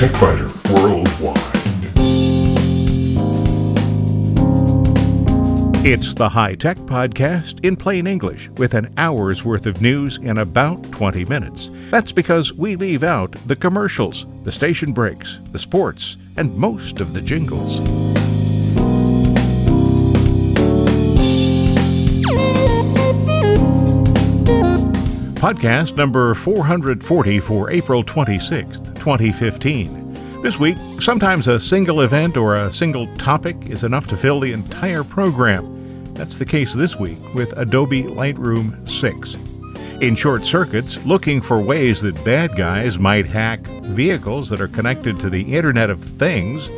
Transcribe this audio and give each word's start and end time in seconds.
TechByter 0.00 0.48
Worldwide. 0.82 1.36
It's 5.84 6.14
the 6.14 6.26
High 6.26 6.54
Tech 6.54 6.78
Podcast 6.78 7.62
in 7.62 7.76
plain 7.76 8.06
English 8.06 8.48
with 8.56 8.72
an 8.72 8.90
hour's 8.96 9.44
worth 9.44 9.66
of 9.66 9.82
news 9.82 10.16
in 10.16 10.38
about 10.38 10.82
20 10.92 11.26
minutes. 11.26 11.68
That's 11.90 12.12
because 12.12 12.50
we 12.54 12.76
leave 12.76 13.02
out 13.02 13.32
the 13.46 13.54
commercials, 13.54 14.24
the 14.44 14.50
station 14.50 14.94
breaks, 14.94 15.36
the 15.52 15.58
sports, 15.58 16.16
and 16.38 16.56
most 16.56 17.00
of 17.00 17.12
the 17.12 17.20
jingles. 17.20 17.78
Podcast 25.40 25.96
number 25.96 26.34
440 26.34 27.40
for 27.40 27.70
April 27.70 28.04
26th, 28.04 28.89
2015. 29.00 30.42
This 30.42 30.58
week, 30.58 30.76
sometimes 31.00 31.48
a 31.48 31.58
single 31.58 32.02
event 32.02 32.36
or 32.36 32.54
a 32.54 32.72
single 32.72 33.06
topic 33.16 33.56
is 33.68 33.82
enough 33.82 34.06
to 34.08 34.16
fill 34.16 34.38
the 34.38 34.52
entire 34.52 35.02
program. 35.02 36.14
That's 36.14 36.36
the 36.36 36.44
case 36.44 36.72
this 36.72 36.96
week 36.96 37.18
with 37.34 37.52
Adobe 37.56 38.04
Lightroom 38.04 38.88
6. 38.88 39.34
In 40.00 40.14
short 40.14 40.44
circuits, 40.44 41.04
looking 41.04 41.40
for 41.40 41.60
ways 41.60 42.00
that 42.02 42.24
bad 42.24 42.56
guys 42.56 42.98
might 42.98 43.26
hack 43.26 43.60
vehicles 43.66 44.48
that 44.50 44.60
are 44.60 44.68
connected 44.68 45.18
to 45.18 45.28
the 45.28 45.42
Internet 45.54 45.90
of 45.90 46.02
Things, 46.02 46.68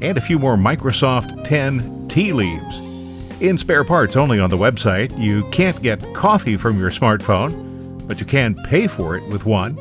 and 0.00 0.16
a 0.16 0.22
few 0.22 0.38
more 0.38 0.56
Microsoft 0.56 1.46
10 1.46 2.08
tea 2.08 2.32
leaves. 2.32 3.42
In 3.42 3.58
spare 3.58 3.84
parts 3.84 4.16
only 4.16 4.40
on 4.40 4.48
the 4.48 4.56
website, 4.56 5.16
you 5.18 5.48
can't 5.50 5.82
get 5.82 6.00
coffee 6.14 6.56
from 6.56 6.78
your 6.78 6.90
smartphone 6.90 7.64
but 8.06 8.20
you 8.20 8.26
can 8.26 8.54
pay 8.54 8.86
for 8.86 9.16
it 9.16 9.26
with 9.28 9.44
one. 9.44 9.76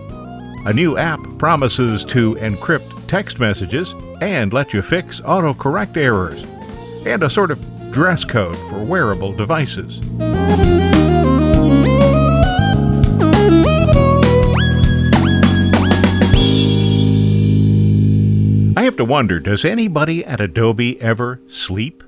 A 0.66 0.72
new 0.72 0.98
app 0.98 1.20
promises 1.38 2.05
to 2.05 2.35
encrypt 2.35 3.09
text 3.09 3.38
messages 3.38 3.94
and 4.22 4.53
let 4.53 4.72
you 4.72 4.81
fix 4.81 5.20
autocorrect 5.20 5.97
errors, 5.97 6.42
and 7.05 7.22
a 7.22 7.30
sort 7.30 7.52
of 7.52 7.59
dress 7.92 8.23
code 8.23 8.55
for 8.55 8.81
wearable 8.81 9.33
devices. 9.33 10.00
I 18.77 18.83
have 18.86 18.95
to 18.95 19.03
wonder 19.03 19.42
does 19.42 19.66
anybody 19.66 20.23
at 20.23 20.39
Adobe 20.39 21.00
ever 21.02 21.42
sleep? 21.50 22.05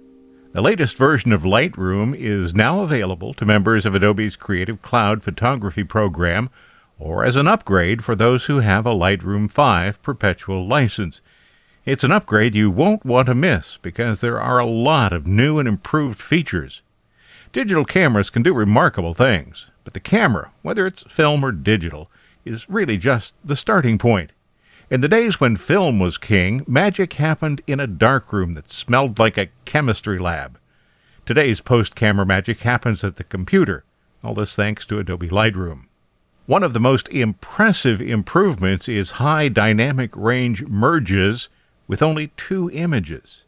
The 0.53 0.61
latest 0.61 0.95
version 0.95 1.33
of 1.33 1.41
Lightroom 1.41 2.15
is 2.17 2.55
now 2.55 2.79
available 2.79 3.33
to 3.33 3.45
members 3.45 3.85
of 3.85 3.93
Adobe's 3.93 4.37
Creative 4.37 4.81
Cloud 4.81 5.23
photography 5.23 5.83
program 5.83 6.49
or 6.99 7.25
as 7.25 7.35
an 7.35 7.47
upgrade 7.47 8.03
for 8.03 8.15
those 8.15 8.45
who 8.45 8.59
have 8.59 8.85
a 8.85 8.93
Lightroom 8.93 9.49
5 9.49 10.01
perpetual 10.01 10.67
license. 10.67 11.21
It's 11.85 12.03
an 12.03 12.11
upgrade 12.11 12.55
you 12.55 12.71
won't 12.71 13.05
want 13.05 13.27
to 13.27 13.35
miss 13.35 13.77
because 13.81 14.21
there 14.21 14.41
are 14.41 14.59
a 14.59 14.65
lot 14.65 15.13
of 15.13 15.27
new 15.27 15.59
and 15.59 15.67
improved 15.67 16.19
features. 16.19 16.81
Digital 17.53 17.85
cameras 17.85 18.29
can 18.29 18.43
do 18.43 18.53
remarkable 18.53 19.13
things, 19.13 19.67
but 19.83 19.93
the 19.93 19.99
camera, 19.99 20.51
whether 20.61 20.87
it's 20.87 21.03
film 21.03 21.43
or 21.43 21.51
digital, 21.51 22.09
is 22.43 22.69
really 22.69 22.97
just 22.97 23.33
the 23.43 23.55
starting 23.55 23.97
point. 23.97 24.31
In 24.89 25.01
the 25.01 25.07
days 25.07 25.39
when 25.39 25.57
film 25.57 25.99
was 25.99 26.17
king, 26.17 26.63
magic 26.67 27.13
happened 27.13 27.61
in 27.65 27.79
a 27.79 27.87
darkroom 27.87 28.53
that 28.53 28.69
smelled 28.69 29.17
like 29.17 29.37
a 29.37 29.49
chemistry 29.65 30.19
lab. 30.19 30.59
Today's 31.25 31.59
post 31.59 31.95
camera 31.95 32.25
magic 32.25 32.59
happens 32.59 33.03
at 33.03 33.17
the 33.17 33.23
computer, 33.23 33.83
all 34.23 34.35
this 34.35 34.55
thanks 34.55 34.85
to 34.87 34.99
Adobe 34.99 35.29
Lightroom. 35.29 35.85
One 36.47 36.61
of 36.61 36.73
the 36.73 36.79
most 36.79 37.07
impressive 37.09 37.99
improvements 37.99 38.87
is 38.87 39.17
high 39.17 39.47
dynamic 39.47 40.11
range 40.15 40.63
merges 40.67 41.49
with 41.87 42.03
only 42.03 42.27
two 42.37 42.69
images. 42.69 43.41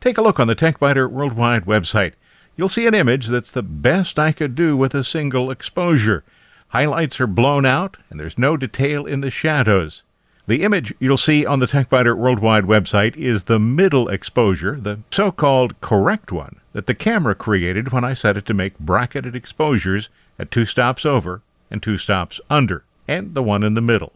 Take 0.00 0.18
a 0.18 0.22
look 0.22 0.40
on 0.40 0.48
the 0.48 0.56
TechByter 0.56 1.08
Worldwide 1.08 1.66
website. 1.66 2.14
You'll 2.56 2.68
see 2.68 2.88
an 2.88 2.94
image 2.94 3.28
that's 3.28 3.52
the 3.52 3.62
best 3.62 4.18
I 4.18 4.32
could 4.32 4.56
do 4.56 4.76
with 4.76 4.92
a 4.92 5.04
single 5.04 5.52
exposure. 5.52 6.24
Highlights 6.68 7.20
are 7.20 7.28
blown 7.28 7.64
out, 7.64 7.96
and 8.10 8.18
there's 8.18 8.36
no 8.36 8.56
detail 8.56 9.06
in 9.06 9.20
the 9.20 9.30
shadows. 9.30 10.02
The 10.48 10.64
image 10.64 10.92
you'll 10.98 11.16
see 11.16 11.46
on 11.46 11.60
the 11.60 11.66
TechByter 11.66 12.16
Worldwide 12.16 12.64
website 12.64 13.16
is 13.16 13.44
the 13.44 13.60
middle 13.60 14.08
exposure, 14.08 14.80
the 14.80 14.98
so 15.12 15.30
called 15.30 15.80
correct 15.80 16.32
one 16.32 16.56
that 16.72 16.88
the 16.88 16.94
camera 16.94 17.36
created 17.36 17.92
when 17.92 18.02
I 18.02 18.14
set 18.14 18.36
it 18.36 18.46
to 18.46 18.54
make 18.54 18.80
bracketed 18.80 19.36
exposures 19.36 20.08
at 20.40 20.50
two 20.50 20.66
stops 20.66 21.06
over 21.06 21.42
and 21.70 21.82
two 21.82 21.98
stops 21.98 22.40
under, 22.48 22.84
and 23.08 23.34
the 23.34 23.42
one 23.42 23.62
in 23.62 23.74
the 23.74 23.80
middle. 23.80 24.12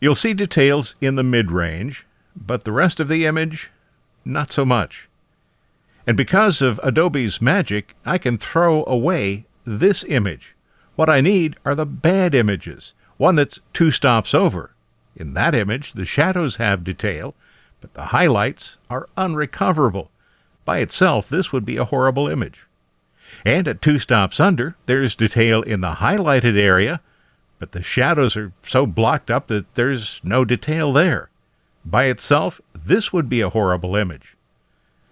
You'll 0.00 0.14
see 0.14 0.34
details 0.34 0.94
in 1.00 1.16
the 1.16 1.22
mid 1.22 1.50
range, 1.50 2.06
but 2.34 2.64
the 2.64 2.72
rest 2.72 3.00
of 3.00 3.08
the 3.08 3.26
image, 3.26 3.70
not 4.24 4.52
so 4.52 4.64
much. 4.64 5.08
And 6.06 6.16
because 6.16 6.62
of 6.62 6.80
Adobe's 6.82 7.42
magic, 7.42 7.94
I 8.04 8.18
can 8.18 8.38
throw 8.38 8.84
away 8.86 9.46
this 9.66 10.04
image. 10.04 10.54
What 10.96 11.10
I 11.10 11.20
need 11.20 11.56
are 11.64 11.74
the 11.74 11.86
bad 11.86 12.34
images, 12.34 12.94
one 13.16 13.36
that's 13.36 13.60
two 13.72 13.90
stops 13.90 14.34
over 14.34 14.74
in 15.16 15.34
that 15.34 15.54
image, 15.54 15.92
the 15.92 16.04
shadows 16.04 16.56
have 16.56 16.84
detail, 16.84 17.34
but 17.80 17.94
the 17.94 18.06
highlights 18.06 18.76
are 18.88 19.08
unrecoverable. 19.16 20.10
By 20.64 20.78
itself, 20.78 21.28
this 21.28 21.52
would 21.52 21.64
be 21.64 21.76
a 21.76 21.84
horrible 21.84 22.28
image. 22.28 22.60
And 23.44 23.66
at 23.66 23.82
two 23.82 23.98
stops 23.98 24.38
under, 24.38 24.76
there's 24.86 25.14
detail 25.14 25.62
in 25.62 25.80
the 25.80 25.94
highlighted 25.94 26.58
area, 26.58 27.00
but 27.58 27.72
the 27.72 27.82
shadows 27.82 28.36
are 28.36 28.52
so 28.66 28.86
blocked 28.86 29.30
up 29.30 29.48
that 29.48 29.74
there's 29.74 30.20
no 30.22 30.44
detail 30.44 30.92
there. 30.92 31.30
By 31.84 32.04
itself, 32.04 32.60
this 32.74 33.12
would 33.12 33.28
be 33.28 33.40
a 33.40 33.50
horrible 33.50 33.96
image. 33.96 34.36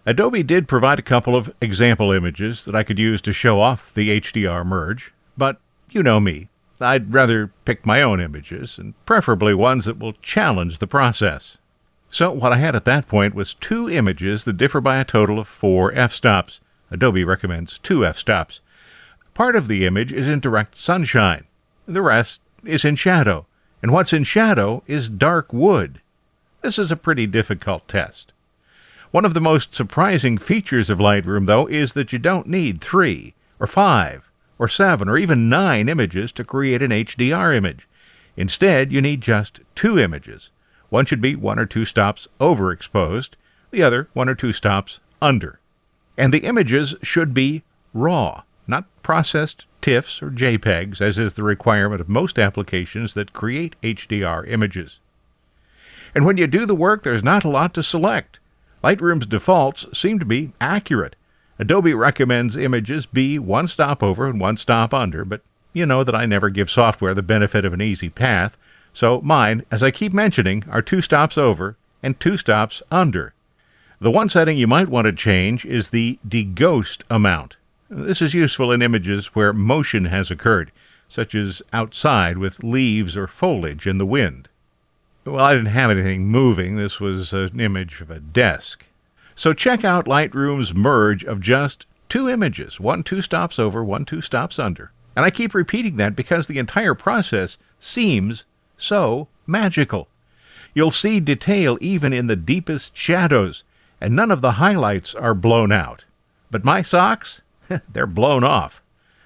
Adobe 0.05 0.43
did 0.43 0.69
provide 0.69 0.99
a 0.99 1.03
couple 1.03 1.37
of 1.37 1.53
example 1.61 2.13
images 2.13 2.65
that 2.65 2.75
I 2.75 2.83
could 2.83 2.99
use 2.99 3.21
to 3.23 3.33
show 3.33 3.61
off 3.61 3.93
the 3.93 4.21
HDR 4.21 4.65
merge, 4.65 5.13
but 5.37 5.59
you 5.91 6.03
know 6.03 6.21
me. 6.21 6.49
I'd 6.81 7.13
rather 7.13 7.51
pick 7.65 7.85
my 7.85 8.03
own 8.03 8.21
images, 8.21 8.79
and 8.79 8.95
preferably 9.05 9.53
ones 9.53 9.85
that 9.87 9.99
will 9.99 10.15
challenge 10.23 10.79
the 10.79 10.87
process. 10.87 11.59
So 12.11 12.31
what 12.31 12.53
I 12.53 12.59
had 12.59 12.75
at 12.77 12.85
that 12.87 13.09
point 13.09 13.35
was 13.35 13.55
two 13.55 13.91
images 13.91 14.45
that 14.45 14.57
differ 14.57 14.81
by 14.81 14.97
a 14.97 15.05
total 15.05 15.39
of 15.39 15.49
four 15.49 15.93
f-stops. 15.93 16.61
Adobe 16.91 17.25
recommends 17.25 17.79
two 17.79 18.05
f-stops. 18.05 18.61
Part 19.35 19.57
of 19.57 19.69
the 19.69 19.87
image 19.87 20.13
is 20.13 20.27
in 20.27 20.41
direct 20.41 20.77
sunshine. 20.77 21.45
The 21.87 22.03
rest 22.03 22.41
is 22.65 22.85
in 22.85 22.97
shadow. 22.97 23.47
And 23.83 23.93
what's 23.93 24.13
in 24.13 24.25
shadow 24.25 24.83
is 24.87 25.09
dark 25.09 25.53
wood. 25.53 26.01
This 26.63 26.79
is 26.79 26.91
a 26.91 26.97
pretty 26.97 27.27
difficult 27.27 27.87
test. 27.87 28.33
One 29.11 29.25
of 29.25 29.35
the 29.35 29.41
most 29.41 29.73
surprising 29.75 30.39
features 30.39 30.91
of 30.91 30.99
Lightroom, 30.99 31.47
though, 31.47 31.67
is 31.67 31.93
that 31.93 32.13
you 32.13 32.19
don't 32.19 32.47
need 32.47 32.81
three 32.81 33.35
or 33.61 33.67
five 33.67 34.29
or 34.59 34.69
seven, 34.69 35.09
or 35.09 35.17
even 35.17 35.49
nine 35.49 35.89
images 35.89 36.33
to 36.33 36.45
create 36.45 36.83
an 36.83 36.91
HDR 36.91 37.55
image. 37.55 37.87
Instead, 38.37 38.93
you 38.93 39.01
need 39.01 39.21
just 39.21 39.61
two 39.75 39.99
images. 39.99 40.51
One 40.91 41.07
should 41.07 41.21
be 41.21 41.37
one 41.37 41.59
or 41.59 41.67
two 41.67 41.85
stops 41.85 42.27
overexposed, 42.41 43.31
the 43.71 43.83
other 43.83 44.09
one 44.15 44.29
or 44.29 44.35
two 44.35 44.53
stops 44.53 45.01
under. 45.23 45.61
And 46.19 46.35
the 46.35 46.45
images 46.45 46.95
should 47.03 47.33
be 47.33 47.63
raw, 47.95 48.43
not 48.67 48.85
processed 49.03 49.65
TIFFs 49.81 50.21
or 50.21 50.31
JPEGs, 50.31 51.01
as 51.01 51.17
is 51.17 51.33
the 51.33 51.43
requirement 51.43 52.03
of 52.03 52.11
most 52.11 52.39
applications 52.39 53.15
that 53.15 53.33
create 53.33 53.77
HDR 53.83 54.47
images. 54.47 54.99
And 56.15 56.27
when 56.27 56.37
you 56.37 56.47
do 56.47 56.67
the 56.67 56.75
work, 56.75 57.03
there's 57.03 57.25
not 57.25 57.45
a 57.45 57.49
lot 57.49 57.73
to 57.73 57.83
select. 57.83 58.39
Lightroom's 58.85 59.25
defaults 59.25 59.87
seem 59.99 60.19
to 60.19 60.27
be 60.27 60.53
accurate, 60.61 61.17
Adobe 61.61 61.93
recommends 61.93 62.57
images 62.57 63.05
be 63.05 63.37
one 63.39 63.67
stop 63.67 64.01
over 64.01 64.29
and 64.29 64.39
one 64.39 64.57
stop 64.57 64.95
under, 64.95 65.25
but 65.25 65.41
you 65.73 65.85
know 65.87 66.05
that 66.05 66.15
I 66.15 66.25
never 66.25 66.51
give 66.51 66.71
software 66.71 67.15
the 67.15 67.23
benefit 67.23 67.65
of 67.65 67.73
an 67.73 67.83
easy 67.83 68.09
path, 68.09 68.57
so 68.95 69.21
mine, 69.23 69.65
as 69.71 69.83
I 69.83 69.91
keep 69.91 70.13
mentioning, 70.13 70.65
are 70.71 70.83
two 70.83 71.01
stops 71.01 71.37
over 71.37 71.77
and 72.01 72.19
two 72.19 72.37
stops 72.37 72.81
under. 72.93 73.35
The 74.01 74.11
one 74.13 74.29
setting 74.29 74.57
you 74.57 74.69
might 74.69 74.89
want 74.89 75.07
to 75.07 75.13
change 75.13 75.65
is 75.65 75.91
the 75.91 76.21
deghost 76.27 77.03
amount. 77.11 77.57
This 77.91 78.23
is 78.23 78.33
useful 78.33 78.71
in 78.71 78.81
images 78.81 79.35
where 79.35 79.53
motion 79.53 80.05
has 80.05 80.31
occurred, 80.31 80.71
such 81.09 81.35
as 81.35 81.63
outside 81.73 82.39
with 82.39 82.63
leaves 82.63 83.17
or 83.17 83.27
foliage 83.27 83.89
in 83.89 83.99
the 83.99 84.07
wind. 84.07 84.49
Well, 85.25 85.45
I 85.45 85.53
didn't 85.55 85.73
have 85.73 85.91
anything 85.91 86.27
moving. 86.27 86.77
This 86.77 87.01
was 87.01 87.33
an 87.33 87.59
image 87.59 88.01
of 88.01 88.11
a 88.11 88.21
desk. 88.21 88.85
So 89.35 89.53
check 89.53 89.85
out 89.85 90.07
Lightroom's 90.07 90.73
merge 90.73 91.25
of 91.25 91.41
just 91.41 91.85
two 92.09 92.29
images, 92.29 92.79
one 92.79 93.03
two 93.03 93.21
stops 93.21 93.59
over, 93.59 93.83
one 93.83 94.05
two 94.05 94.21
stops 94.21 94.61
under. 94.61 94.93
And 95.17 95.25
I 95.25 95.31
keep 95.31 95.55
repeating 95.55 95.97
that 95.97 96.15
because 96.15 96.47
the 96.47 96.59
entire 96.59 96.95
process 96.95 97.59
seems 97.81 98.45
so 98.77 99.27
magical. 99.45 100.07
You'll 100.73 100.93
see 100.93 101.19
detail 101.19 101.77
even 101.81 102.13
in 102.13 102.29
the 102.29 102.37
deepest 102.37 102.97
shadows, 102.97 103.65
and 104.01 104.15
none 104.15 104.31
of 104.31 104.41
the 104.41 104.53
highlights 104.53 105.15
are 105.15 105.35
blown 105.35 105.73
out. 105.73 106.05
But 106.51 106.65
my 106.65 106.83
socks, 106.83 107.41
they're 107.93 108.07
blown 108.07 108.45
off. 108.45 108.81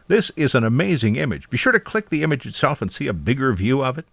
This 0.09 0.31
is 0.37 0.55
an 0.55 0.65
amazing 0.65 1.17
image. 1.17 1.49
Be 1.49 1.57
sure 1.57 1.73
to 1.73 1.81
click 1.81 2.11
the 2.11 2.23
image 2.23 2.47
itself 2.47 2.83
and 2.83 2.93
see 2.93 3.07
a 3.07 3.13
bigger 3.13 3.53
view 3.53 3.83
of 3.83 3.99
it. 3.99 4.07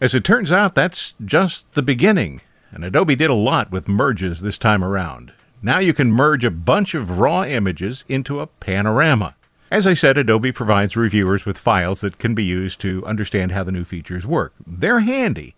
As 0.00 0.14
it 0.14 0.24
turns 0.24 0.50
out, 0.50 0.74
that's 0.74 1.12
just 1.22 1.70
the 1.74 1.82
beginning, 1.82 2.40
and 2.70 2.84
Adobe 2.84 3.16
did 3.16 3.28
a 3.28 3.34
lot 3.34 3.70
with 3.70 3.88
merges 3.88 4.40
this 4.40 4.56
time 4.56 4.82
around. 4.82 5.32
Now 5.62 5.78
you 5.78 5.92
can 5.92 6.10
merge 6.10 6.44
a 6.44 6.50
bunch 6.50 6.94
of 6.94 7.18
raw 7.18 7.44
images 7.44 8.04
into 8.08 8.40
a 8.40 8.46
panorama. 8.46 9.34
As 9.70 9.86
I 9.86 9.94
said, 9.94 10.16
Adobe 10.16 10.52
provides 10.52 10.96
reviewers 10.96 11.44
with 11.44 11.58
files 11.58 12.00
that 12.00 12.18
can 12.18 12.34
be 12.34 12.44
used 12.44 12.80
to 12.80 13.04
understand 13.04 13.52
how 13.52 13.62
the 13.62 13.72
new 13.72 13.84
features 13.84 14.26
work. 14.26 14.54
They're 14.66 15.00
handy, 15.00 15.54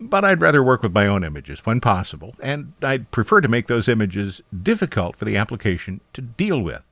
but 0.00 0.24
I'd 0.24 0.40
rather 0.40 0.62
work 0.62 0.82
with 0.82 0.92
my 0.92 1.06
own 1.06 1.24
images 1.24 1.60
when 1.64 1.80
possible, 1.80 2.34
and 2.40 2.72
I'd 2.82 3.10
prefer 3.10 3.40
to 3.40 3.48
make 3.48 3.68
those 3.68 3.88
images 3.88 4.42
difficult 4.62 5.16
for 5.16 5.24
the 5.24 5.36
application 5.36 6.00
to 6.12 6.20
deal 6.20 6.60
with. 6.60 6.82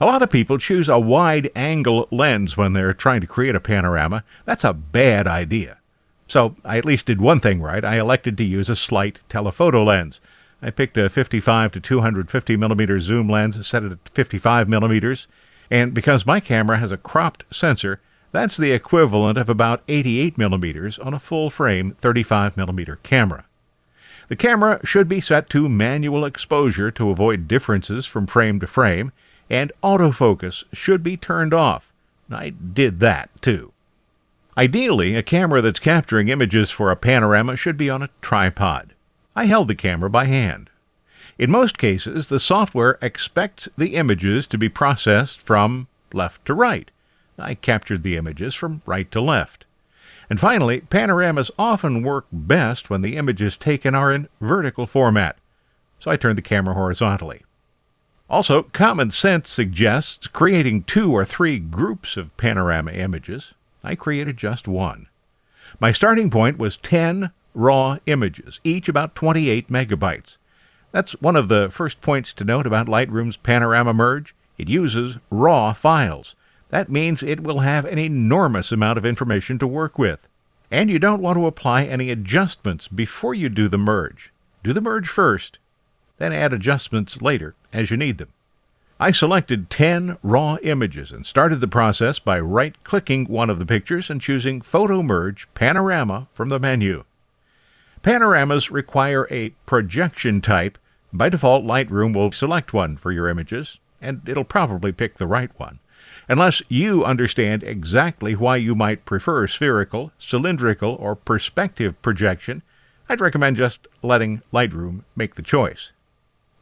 A 0.00 0.06
lot 0.06 0.22
of 0.22 0.30
people 0.30 0.58
choose 0.58 0.88
a 0.88 0.98
wide 0.98 1.50
angle 1.56 2.06
lens 2.12 2.56
when 2.56 2.72
they're 2.72 2.94
trying 2.94 3.20
to 3.20 3.26
create 3.26 3.56
a 3.56 3.60
panorama. 3.60 4.22
That's 4.44 4.62
a 4.62 4.72
bad 4.72 5.26
idea. 5.26 5.78
So 6.28 6.54
I 6.64 6.78
at 6.78 6.84
least 6.84 7.06
did 7.06 7.20
one 7.20 7.40
thing 7.40 7.60
right. 7.60 7.84
I 7.84 7.98
elected 7.98 8.36
to 8.36 8.44
use 8.44 8.68
a 8.68 8.76
slight 8.76 9.18
telephoto 9.28 9.82
lens. 9.82 10.20
I 10.62 10.70
picked 10.70 10.96
a 10.96 11.08
55 11.08 11.72
to 11.72 11.80
250 11.80 12.56
millimeter 12.56 13.00
zoom 13.00 13.28
lens, 13.28 13.66
set 13.66 13.82
it 13.82 13.92
at 13.92 14.08
55 14.10 14.68
millimeters, 14.68 15.26
and 15.70 15.94
because 15.94 16.26
my 16.26 16.40
camera 16.40 16.78
has 16.78 16.92
a 16.92 16.96
cropped 16.96 17.44
sensor, 17.52 18.00
that's 18.32 18.56
the 18.56 18.72
equivalent 18.72 19.38
of 19.38 19.48
about 19.48 19.82
88 19.88 20.36
millimeters 20.36 20.98
on 20.98 21.14
a 21.14 21.18
full 21.18 21.50
frame 21.50 21.96
35 22.00 22.56
millimeter 22.56 22.96
camera. 23.02 23.44
The 24.28 24.36
camera 24.36 24.80
should 24.84 25.08
be 25.08 25.22
set 25.22 25.48
to 25.50 25.68
manual 25.68 26.24
exposure 26.24 26.90
to 26.90 27.10
avoid 27.10 27.48
differences 27.48 28.04
from 28.04 28.26
frame 28.26 28.60
to 28.60 28.66
frame, 28.66 29.12
and 29.48 29.72
autofocus 29.82 30.64
should 30.72 31.02
be 31.02 31.16
turned 31.16 31.54
off. 31.54 31.90
I 32.30 32.50
did 32.50 33.00
that 33.00 33.30
too. 33.40 33.72
Ideally, 34.58 35.14
a 35.14 35.22
camera 35.22 35.62
that's 35.62 35.78
capturing 35.78 36.28
images 36.28 36.70
for 36.70 36.90
a 36.90 36.96
panorama 36.96 37.56
should 37.56 37.76
be 37.76 37.88
on 37.88 38.02
a 38.02 38.10
tripod. 38.20 38.92
I 39.34 39.46
held 39.46 39.68
the 39.68 39.74
camera 39.74 40.10
by 40.10 40.26
hand. 40.26 40.68
In 41.38 41.50
most 41.50 41.78
cases, 41.78 42.26
the 42.26 42.40
software 42.40 42.98
expects 43.00 43.68
the 43.78 43.94
images 43.94 44.46
to 44.48 44.58
be 44.58 44.68
processed 44.68 45.40
from 45.40 45.86
left 46.12 46.44
to 46.46 46.54
right. 46.54 46.90
I 47.38 47.54
captured 47.54 48.02
the 48.02 48.16
images 48.16 48.54
from 48.54 48.82
right 48.84 49.10
to 49.12 49.20
left. 49.20 49.64
And 50.30 50.38
finally, 50.38 50.80
panoramas 50.80 51.50
often 51.58 52.02
work 52.02 52.26
best 52.32 52.90
when 52.90 53.02
the 53.02 53.16
images 53.16 53.56
taken 53.56 53.94
are 53.94 54.12
in 54.12 54.28
vertical 54.40 54.86
format, 54.86 55.36
so 56.00 56.10
I 56.10 56.16
turned 56.16 56.36
the 56.36 56.42
camera 56.42 56.74
horizontally. 56.74 57.42
Also, 58.28 58.64
common 58.64 59.10
sense 59.10 59.48
suggests 59.48 60.26
creating 60.26 60.82
two 60.82 61.12
or 61.12 61.24
three 61.24 61.58
groups 61.58 62.16
of 62.18 62.36
panorama 62.36 62.92
images. 62.92 63.54
I 63.82 63.94
created 63.94 64.36
just 64.36 64.68
one. 64.68 65.06
My 65.80 65.92
starting 65.92 66.28
point 66.28 66.58
was 66.58 66.76
10 66.76 67.30
raw 67.54 67.98
images, 68.06 68.60
each 68.64 68.88
about 68.88 69.14
28 69.14 69.70
megabytes. 69.70 70.36
That's 70.92 71.12
one 71.22 71.36
of 71.36 71.48
the 71.48 71.68
first 71.70 72.00
points 72.00 72.32
to 72.34 72.44
note 72.44 72.66
about 72.66 72.86
Lightroom's 72.86 73.36
Panorama 73.36 73.94
Merge. 73.94 74.34
It 74.58 74.68
uses 74.68 75.16
raw 75.30 75.72
files. 75.72 76.34
That 76.70 76.90
means 76.90 77.22
it 77.22 77.40
will 77.40 77.60
have 77.60 77.84
an 77.84 77.98
enormous 77.98 78.72
amount 78.72 78.98
of 78.98 79.06
information 79.06 79.58
to 79.58 79.66
work 79.66 79.98
with. 79.98 80.20
And 80.70 80.90
you 80.90 80.98
don't 80.98 81.22
want 81.22 81.38
to 81.38 81.46
apply 81.46 81.84
any 81.84 82.10
adjustments 82.10 82.88
before 82.88 83.34
you 83.34 83.48
do 83.48 83.68
the 83.68 83.78
merge. 83.78 84.32
Do 84.62 84.72
the 84.72 84.82
merge 84.82 85.08
first, 85.08 85.58
then 86.18 86.32
add 86.32 86.52
adjustments 86.52 87.22
later 87.22 87.54
as 87.72 87.90
you 87.90 87.96
need 87.96 88.18
them. 88.18 88.28
I 89.00 89.12
selected 89.12 89.70
10 89.70 90.18
raw 90.24 90.56
images 90.62 91.12
and 91.12 91.24
started 91.24 91.60
the 91.60 91.68
process 91.68 92.18
by 92.18 92.40
right 92.40 92.74
clicking 92.82 93.26
one 93.26 93.48
of 93.48 93.60
the 93.60 93.66
pictures 93.66 94.10
and 94.10 94.20
choosing 94.20 94.60
Photo 94.60 95.02
Merge 95.02 95.46
Panorama 95.54 96.26
from 96.34 96.48
the 96.48 96.58
menu. 96.58 97.04
Panoramas 98.02 98.70
require 98.70 99.28
a 99.30 99.50
projection 99.66 100.40
type. 100.40 100.78
By 101.12 101.28
default, 101.28 101.64
Lightroom 101.64 102.14
will 102.14 102.32
select 102.32 102.72
one 102.72 102.96
for 102.96 103.12
your 103.12 103.28
images, 103.28 103.78
and 104.02 104.20
it'll 104.28 104.44
probably 104.44 104.90
pick 104.90 105.16
the 105.16 105.26
right 105.28 105.50
one. 105.58 105.78
Unless 106.28 106.62
you 106.68 107.04
understand 107.04 107.62
exactly 107.62 108.34
why 108.34 108.56
you 108.56 108.74
might 108.74 109.06
prefer 109.06 109.46
spherical, 109.46 110.12
cylindrical, 110.18 110.94
or 111.00 111.16
perspective 111.16 112.00
projection, 112.02 112.62
I'd 113.08 113.22
recommend 113.22 113.56
just 113.56 113.86
letting 114.02 114.42
Lightroom 114.52 115.04
make 115.16 115.36
the 115.36 115.42
choice. 115.42 115.90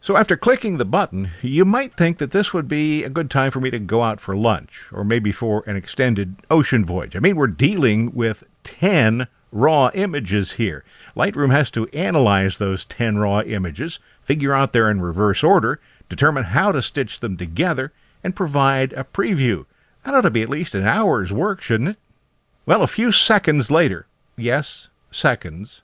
So 0.00 0.16
after 0.16 0.36
clicking 0.36 0.76
the 0.76 0.84
button, 0.84 1.32
you 1.42 1.64
might 1.64 1.96
think 1.96 2.18
that 2.18 2.30
this 2.30 2.52
would 2.52 2.68
be 2.68 3.02
a 3.02 3.08
good 3.08 3.28
time 3.28 3.50
for 3.50 3.58
me 3.58 3.70
to 3.70 3.80
go 3.80 4.04
out 4.04 4.20
for 4.20 4.36
lunch, 4.36 4.82
or 4.92 5.02
maybe 5.02 5.32
for 5.32 5.64
an 5.66 5.74
extended 5.74 6.36
ocean 6.48 6.84
voyage. 6.84 7.16
I 7.16 7.18
mean, 7.18 7.34
we're 7.34 7.48
dealing 7.48 8.14
with 8.14 8.44
10 8.62 9.26
raw 9.50 9.90
images 9.94 10.52
here. 10.52 10.84
Lightroom 11.16 11.50
has 11.50 11.72
to 11.72 11.88
analyze 11.88 12.58
those 12.58 12.84
10 12.84 13.18
raw 13.18 13.40
images, 13.40 13.98
figure 14.22 14.54
out 14.54 14.72
they're 14.72 14.90
in 14.90 15.00
reverse 15.00 15.42
order, 15.42 15.80
determine 16.08 16.44
how 16.44 16.70
to 16.70 16.82
stitch 16.82 17.18
them 17.18 17.36
together, 17.36 17.92
and 18.26 18.34
provide 18.34 18.93
a 18.94 19.05
preview. 19.05 19.64
That 20.05 20.12
ought 20.12 20.23
to 20.23 20.31
be 20.31 20.43
at 20.43 20.49
least 20.49 20.75
an 20.75 20.84
hour's 20.84 21.32
work, 21.32 21.62
shouldn't 21.62 21.90
it? 21.90 21.96
Well, 22.67 22.82
a 22.82 22.88
few 22.88 23.12
seconds 23.12 23.70
later, 23.70 24.08
yes, 24.37 24.88
seconds, 25.12 25.81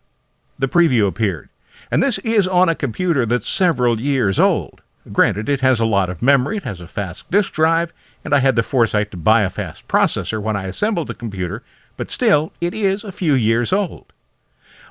the 0.58 0.66
preview 0.66 1.06
appeared. 1.06 1.50
And 1.88 2.02
this 2.02 2.18
is 2.18 2.48
on 2.48 2.68
a 2.68 2.74
computer 2.74 3.24
that's 3.24 3.48
several 3.48 4.00
years 4.00 4.40
old. 4.40 4.80
Granted, 5.12 5.48
it 5.48 5.60
has 5.60 5.78
a 5.78 5.84
lot 5.84 6.10
of 6.10 6.20
memory, 6.20 6.56
it 6.56 6.64
has 6.64 6.80
a 6.80 6.88
fast 6.88 7.30
disk 7.30 7.52
drive, 7.52 7.92
and 8.24 8.34
I 8.34 8.40
had 8.40 8.56
the 8.56 8.64
foresight 8.64 9.12
to 9.12 9.16
buy 9.16 9.42
a 9.42 9.50
fast 9.50 9.86
processor 9.86 10.42
when 10.42 10.56
I 10.56 10.66
assembled 10.66 11.06
the 11.06 11.14
computer, 11.14 11.62
but 11.96 12.10
still, 12.10 12.52
it 12.60 12.74
is 12.74 13.04
a 13.04 13.12
few 13.12 13.34
years 13.34 13.72
old. 13.72 14.12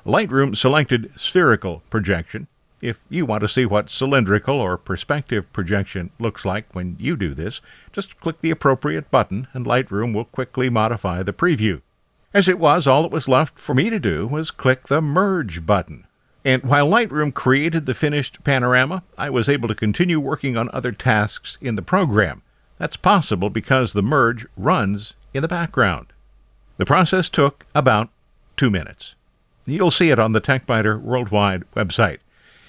Lightroom 0.06 0.56
selected 0.56 1.12
spherical 1.18 1.82
projection, 1.90 2.46
if 2.82 2.98
you 3.08 3.24
want 3.24 3.40
to 3.40 3.48
see 3.48 3.64
what 3.64 3.88
cylindrical 3.88 4.60
or 4.60 4.76
perspective 4.76 5.50
projection 5.52 6.10
looks 6.18 6.44
like 6.44 6.66
when 6.74 6.96
you 6.98 7.16
do 7.16 7.32
this, 7.32 7.60
just 7.92 8.20
click 8.20 8.40
the 8.40 8.50
appropriate 8.50 9.10
button 9.10 9.46
and 9.54 9.64
Lightroom 9.64 10.12
will 10.12 10.24
quickly 10.24 10.68
modify 10.68 11.22
the 11.22 11.32
preview. 11.32 11.80
As 12.34 12.48
it 12.48 12.58
was, 12.58 12.86
all 12.86 13.02
that 13.02 13.12
was 13.12 13.28
left 13.28 13.58
for 13.58 13.74
me 13.74 13.88
to 13.88 14.00
do 14.00 14.26
was 14.26 14.50
click 14.50 14.88
the 14.88 15.00
Merge 15.00 15.64
button. 15.64 16.06
And 16.44 16.64
while 16.64 16.88
Lightroom 16.88 17.32
created 17.32 17.86
the 17.86 17.94
finished 17.94 18.42
panorama, 18.42 19.04
I 19.16 19.30
was 19.30 19.48
able 19.48 19.68
to 19.68 19.74
continue 19.76 20.18
working 20.18 20.56
on 20.56 20.68
other 20.72 20.90
tasks 20.90 21.56
in 21.60 21.76
the 21.76 21.82
program. 21.82 22.42
That's 22.78 22.96
possible 22.96 23.48
because 23.48 23.92
the 23.92 24.02
merge 24.02 24.44
runs 24.56 25.14
in 25.32 25.42
the 25.42 25.48
background. 25.48 26.08
The 26.78 26.84
process 26.84 27.28
took 27.28 27.64
about 27.76 28.08
two 28.56 28.70
minutes. 28.70 29.14
You'll 29.66 29.92
see 29.92 30.10
it 30.10 30.18
on 30.18 30.32
the 30.32 30.40
TechByter 30.40 31.00
Worldwide 31.00 31.62
website. 31.76 32.18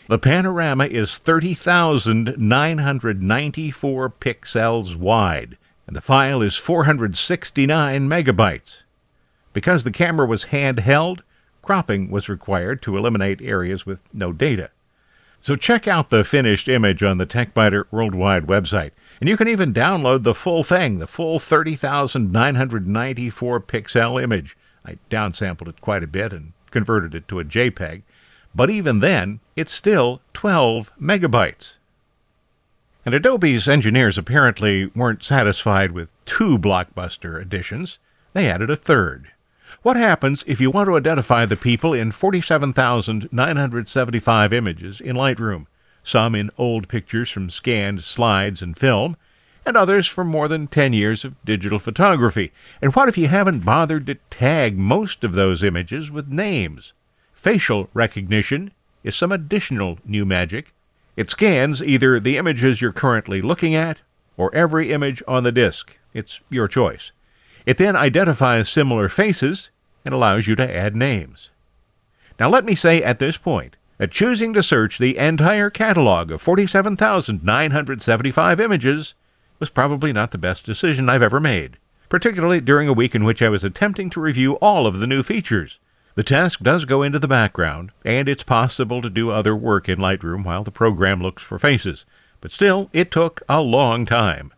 The 0.08 0.20
panorama 0.20 0.86
is 0.86 1.18
30,994 1.18 4.10
pixels 4.10 4.96
wide, 4.98 5.58
and 5.88 5.96
the 5.96 6.02
file 6.02 6.42
is 6.42 6.58
469 6.58 8.10
megabytes. 8.10 8.80
Because 9.54 9.86
the 9.86 9.92
camera 9.92 10.26
was 10.26 10.46
handheld, 10.46 11.20
cropping 11.62 12.10
was 12.12 12.28
required 12.28 12.82
to 12.82 12.98
eliminate 12.98 13.42
areas 13.42 13.86
with 13.86 14.02
no 14.12 14.34
data. 14.34 14.72
So 15.40 15.56
check 15.56 15.88
out 15.88 16.10
the 16.10 16.26
finished 16.26 16.68
image 16.68 17.02
on 17.02 17.18
the 17.18 17.26
TechByter 17.26 17.86
Worldwide 17.92 18.48
website. 18.48 18.92
And 19.22 19.30
you 19.30 19.38
can 19.38 19.48
even 19.48 19.74
download 19.74 20.24
the 20.24 20.34
full 20.34 20.66
thing, 20.66 21.00
the 21.00 21.08
full 21.08 21.40
30,994 21.40 23.62
pixel 23.62 24.22
image. 24.22 24.58
I 24.86 24.98
downsampled 25.10 25.70
it 25.70 25.80
quite 25.80 26.04
a 26.04 26.08
bit 26.08 26.34
and 26.34 26.52
converted 26.72 27.16
it 27.16 27.30
to 27.30 27.40
a 27.40 27.46
JPEG. 27.46 28.02
But 28.56 28.70
even 28.70 29.00
then, 29.00 29.40
it's 29.56 29.74
still 29.74 30.22
12 30.34 30.92
megabytes. 31.02 31.74
And 33.06 33.16
Adobe's 33.16 33.68
engineers 33.68 34.18
apparently 34.18 34.86
weren't 34.96 35.24
satisfied 35.24 35.92
with 35.92 36.10
two 36.26 36.58
blockbuster 36.58 37.42
editions. 37.42 37.98
They 38.34 38.50
added 38.50 38.70
a 38.70 38.76
third. 38.76 39.30
What 39.82 39.98
happens 39.98 40.44
if 40.48 40.62
you 40.62 40.72
want 40.72 40.88
to 40.88 40.96
identify 40.96 41.46
the 41.46 41.58
people 41.58 41.94
in 41.94 42.12
47,975 42.12 44.54
images 44.54 45.02
in 45.02 45.18
Lightroom, 45.18 45.66
some 46.04 46.36
in 46.36 46.52
old 46.58 46.88
pictures 46.88 47.30
from 47.30 47.50
scanned 47.50 48.02
slides 48.04 48.62
and 48.62 48.78
film, 48.78 49.18
and 49.66 49.76
others 49.76 50.08
from 50.08 50.28
more 50.28 50.48
than 50.48 50.68
10 50.68 50.94
years 50.94 51.26
of 51.26 51.36
digital 51.44 51.80
photography? 51.80 52.54
And 52.82 52.96
what 52.96 53.10
if 53.10 53.18
you 53.18 53.28
haven't 53.28 53.66
bothered 53.66 54.08
to 54.08 54.16
tag 54.30 54.78
most 54.78 55.26
of 55.26 55.34
those 55.34 55.64
images 55.64 56.10
with 56.10 56.30
names? 56.30 56.94
Facial 57.44 57.90
recognition 57.94 58.72
is 59.04 59.16
some 59.18 59.34
additional 59.34 60.00
new 60.06 60.24
magic. 60.24 60.74
It 61.18 61.30
scans 61.30 61.84
either 61.84 62.18
the 62.18 62.38
images 62.38 62.82
you're 62.82 62.94
currently 62.94 63.42
looking 63.42 63.76
at 63.76 63.98
or 64.38 64.56
every 64.56 64.94
image 64.94 65.22
on 65.28 65.44
the 65.44 65.52
disk. 65.52 65.98
It's 66.14 66.40
your 66.50 66.70
choice. 66.70 67.12
It 67.66 67.78
then 67.78 67.98
identifies 67.98 68.70
similar 68.70 69.10
faces 69.10 69.68
and 70.06 70.14
allows 70.14 70.48
you 70.48 70.56
to 70.56 70.74
add 70.74 70.96
names. 70.96 71.50
Now, 72.40 72.50
let 72.50 72.64
me 72.64 72.76
say 72.76 73.04
at 73.04 73.20
this 73.20 73.36
point 73.36 73.76
that 73.98 74.10
choosing 74.10 74.54
to 74.54 74.64
search 74.64 74.98
the 74.98 75.18
entire 75.18 75.70
catalog 75.70 76.32
of 76.32 76.42
47,975 76.42 78.60
images 78.62 79.16
was 79.60 79.70
probably 79.70 80.14
not 80.14 80.32
the 80.32 80.38
best 80.38 80.66
decision 80.66 81.10
I've 81.10 81.22
ever 81.22 81.42
made, 81.42 81.76
particularly 82.08 82.62
during 82.62 82.88
a 82.88 82.94
week 82.94 83.14
in 83.14 83.26
which 83.26 83.42
I 83.42 83.50
was 83.50 83.66
attempting 83.66 84.10
to 84.12 84.22
review 84.22 84.54
all 84.56 84.88
of 84.88 85.02
the 85.02 85.08
new 85.08 85.24
features. 85.24 85.78
The 86.16 86.24
task 86.24 86.60
does 86.60 86.86
go 86.86 87.02
into 87.02 87.18
the 87.18 87.28
background, 87.28 87.92
and 88.06 88.30
it's 88.30 88.44
possible 88.44 89.02
to 89.02 89.10
do 89.10 89.32
other 89.32 89.56
work 89.56 89.90
in 89.90 89.98
Lightroom 89.98 90.44
while 90.44 90.64
the 90.64 90.70
program 90.70 91.22
looks 91.24 91.42
for 91.42 91.58
faces, 91.58 92.06
but 92.40 92.52
still, 92.52 92.92
it 92.94 93.10
took 93.10 93.42
a 93.50 93.62
long 93.62 94.06
time. 94.06 94.54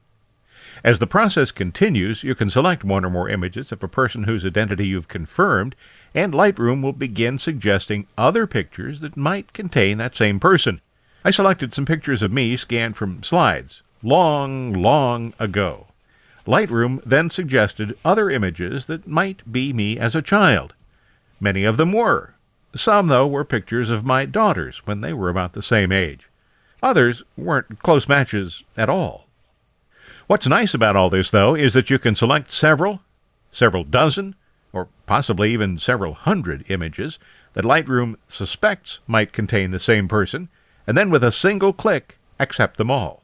As 0.84 1.00
the 1.00 1.08
process 1.08 1.52
continues, 1.52 2.24
you 2.24 2.36
can 2.36 2.50
select 2.50 2.84
one 2.84 3.06
or 3.06 3.10
more 3.10 3.30
images 3.30 3.72
of 3.72 3.82
a 3.82 3.88
person 3.88 4.26
whose 4.26 4.46
identity 4.46 4.86
you've 4.88 5.08
confirmed, 5.08 5.76
and 6.14 6.34
Lightroom 6.34 6.82
will 6.82 6.92
begin 6.92 7.40
suggesting 7.40 8.06
other 8.18 8.46
pictures 8.46 9.00
that 9.00 9.16
might 9.16 9.54
contain 9.54 9.98
that 9.98 10.16
same 10.16 10.42
person. 10.42 10.82
I 11.24 11.32
selected 11.32 11.74
some 11.74 11.86
pictures 11.86 12.22
of 12.22 12.34
me 12.34 12.58
scanned 12.58 12.98
from 12.98 13.24
slides, 13.24 13.82
long, 14.04 14.74
long 14.74 15.34
ago. 15.40 15.88
Lightroom 16.46 17.02
then 17.06 17.30
suggested 17.30 17.98
other 18.04 18.30
images 18.30 18.88
that 18.88 19.08
might 19.08 19.50
be 19.50 19.72
me 19.72 19.98
as 19.98 20.16
a 20.16 20.22
child. 20.22 20.74
Many 21.40 21.64
of 21.64 21.78
them 21.78 21.92
were. 21.92 22.34
Some, 22.76 23.08
though, 23.08 23.28
were 23.28 23.46
pictures 23.46 23.90
of 23.90 24.06
my 24.06 24.26
daughters 24.26 24.82
when 24.86 25.02
they 25.02 25.14
were 25.14 25.30
about 25.30 25.54
the 25.54 25.62
same 25.62 25.92
age. 25.92 26.30
Others 26.84 27.24
weren't 27.38 27.82
close 27.82 28.08
matches 28.08 28.64
at 28.78 28.90
all. 28.90 29.28
What's 30.28 30.48
nice 30.48 30.74
about 30.74 30.96
all 30.96 31.10
this, 31.10 31.32
though, 31.32 31.56
is 31.56 31.74
that 31.74 31.90
you 31.90 32.00
can 32.00 32.16
select 32.16 32.52
several, 32.52 33.02
several 33.52 33.84
dozen, 33.84 34.36
or 34.74 34.88
possibly 35.06 35.54
even 35.54 35.78
several 35.78 36.14
hundred 36.14 36.66
images 36.68 37.18
that 37.54 37.64
Lightroom 37.64 38.16
suspects 38.28 39.00
might 39.08 39.34
contain 39.34 39.72
the 39.72 39.80
same 39.80 40.08
person, 40.08 40.50
and 40.86 40.98
then 40.98 41.10
with 41.10 41.24
a 41.24 41.32
single 41.32 41.74
click, 41.74 42.18
accept 42.40 42.78
them 42.78 42.92
all. 42.92 43.22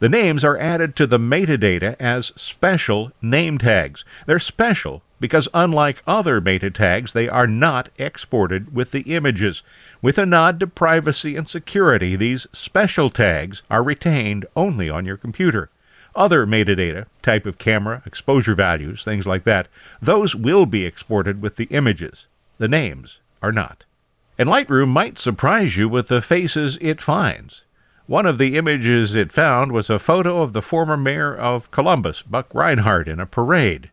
The 0.00 0.08
names 0.08 0.44
are 0.44 0.58
added 0.58 0.96
to 0.96 1.06
the 1.06 1.18
metadata 1.18 1.96
as 2.00 2.32
special 2.36 3.12
name 3.22 3.58
tags. 3.58 4.04
They're 4.26 4.38
special 4.38 5.02
because 5.20 5.46
unlike 5.52 6.02
other 6.06 6.40
meta 6.40 6.70
tags, 6.70 7.12
they 7.12 7.28
are 7.28 7.46
not 7.46 7.90
exported 7.98 8.74
with 8.74 8.90
the 8.90 9.02
images. 9.02 9.62
With 10.02 10.16
a 10.16 10.26
nod 10.26 10.58
to 10.60 10.66
privacy 10.66 11.36
and 11.36 11.46
security, 11.46 12.16
these 12.16 12.46
special 12.52 13.10
tags 13.10 13.62
are 13.70 13.82
retained 13.82 14.46
only 14.56 14.88
on 14.88 15.04
your 15.04 15.18
computer. 15.18 15.70
Other 16.16 16.46
metadata, 16.46 17.06
type 17.22 17.46
of 17.46 17.58
camera, 17.58 18.02
exposure 18.04 18.54
values, 18.54 19.04
things 19.04 19.26
like 19.26 19.44
that, 19.44 19.68
those 20.02 20.34
will 20.34 20.66
be 20.66 20.84
exported 20.84 21.40
with 21.40 21.56
the 21.56 21.66
images. 21.66 22.26
The 22.58 22.66
names 22.66 23.20
are 23.42 23.52
not. 23.52 23.84
And 24.38 24.48
Lightroom 24.48 24.88
might 24.88 25.18
surprise 25.18 25.76
you 25.76 25.88
with 25.88 26.08
the 26.08 26.22
faces 26.22 26.78
it 26.80 27.00
finds. 27.00 27.62
One 28.06 28.26
of 28.26 28.38
the 28.38 28.56
images 28.56 29.14
it 29.14 29.32
found 29.32 29.70
was 29.70 29.88
a 29.88 30.00
photo 30.00 30.42
of 30.42 30.52
the 30.52 30.62
former 30.62 30.96
mayor 30.96 31.32
of 31.36 31.70
Columbus, 31.70 32.22
Buck 32.22 32.48
Rinehart, 32.48 33.06
in 33.06 33.20
a 33.20 33.26
parade. 33.26 33.90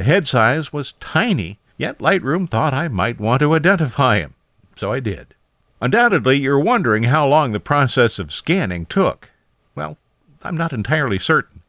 The 0.00 0.04
head 0.04 0.26
size 0.26 0.72
was 0.72 0.94
tiny, 0.98 1.58
yet 1.76 1.98
Lightroom 1.98 2.48
thought 2.48 2.72
I 2.72 2.88
might 2.88 3.20
want 3.20 3.40
to 3.40 3.52
identify 3.52 4.16
him. 4.18 4.32
So 4.74 4.90
I 4.90 4.98
did. 4.98 5.34
Undoubtedly, 5.78 6.38
you're 6.38 6.58
wondering 6.58 7.02
how 7.02 7.28
long 7.28 7.52
the 7.52 7.60
process 7.60 8.18
of 8.18 8.32
scanning 8.32 8.86
took. 8.86 9.28
Well, 9.74 9.98
I'm 10.42 10.56
not 10.56 10.72
entirely 10.72 11.18
certain. 11.18 11.60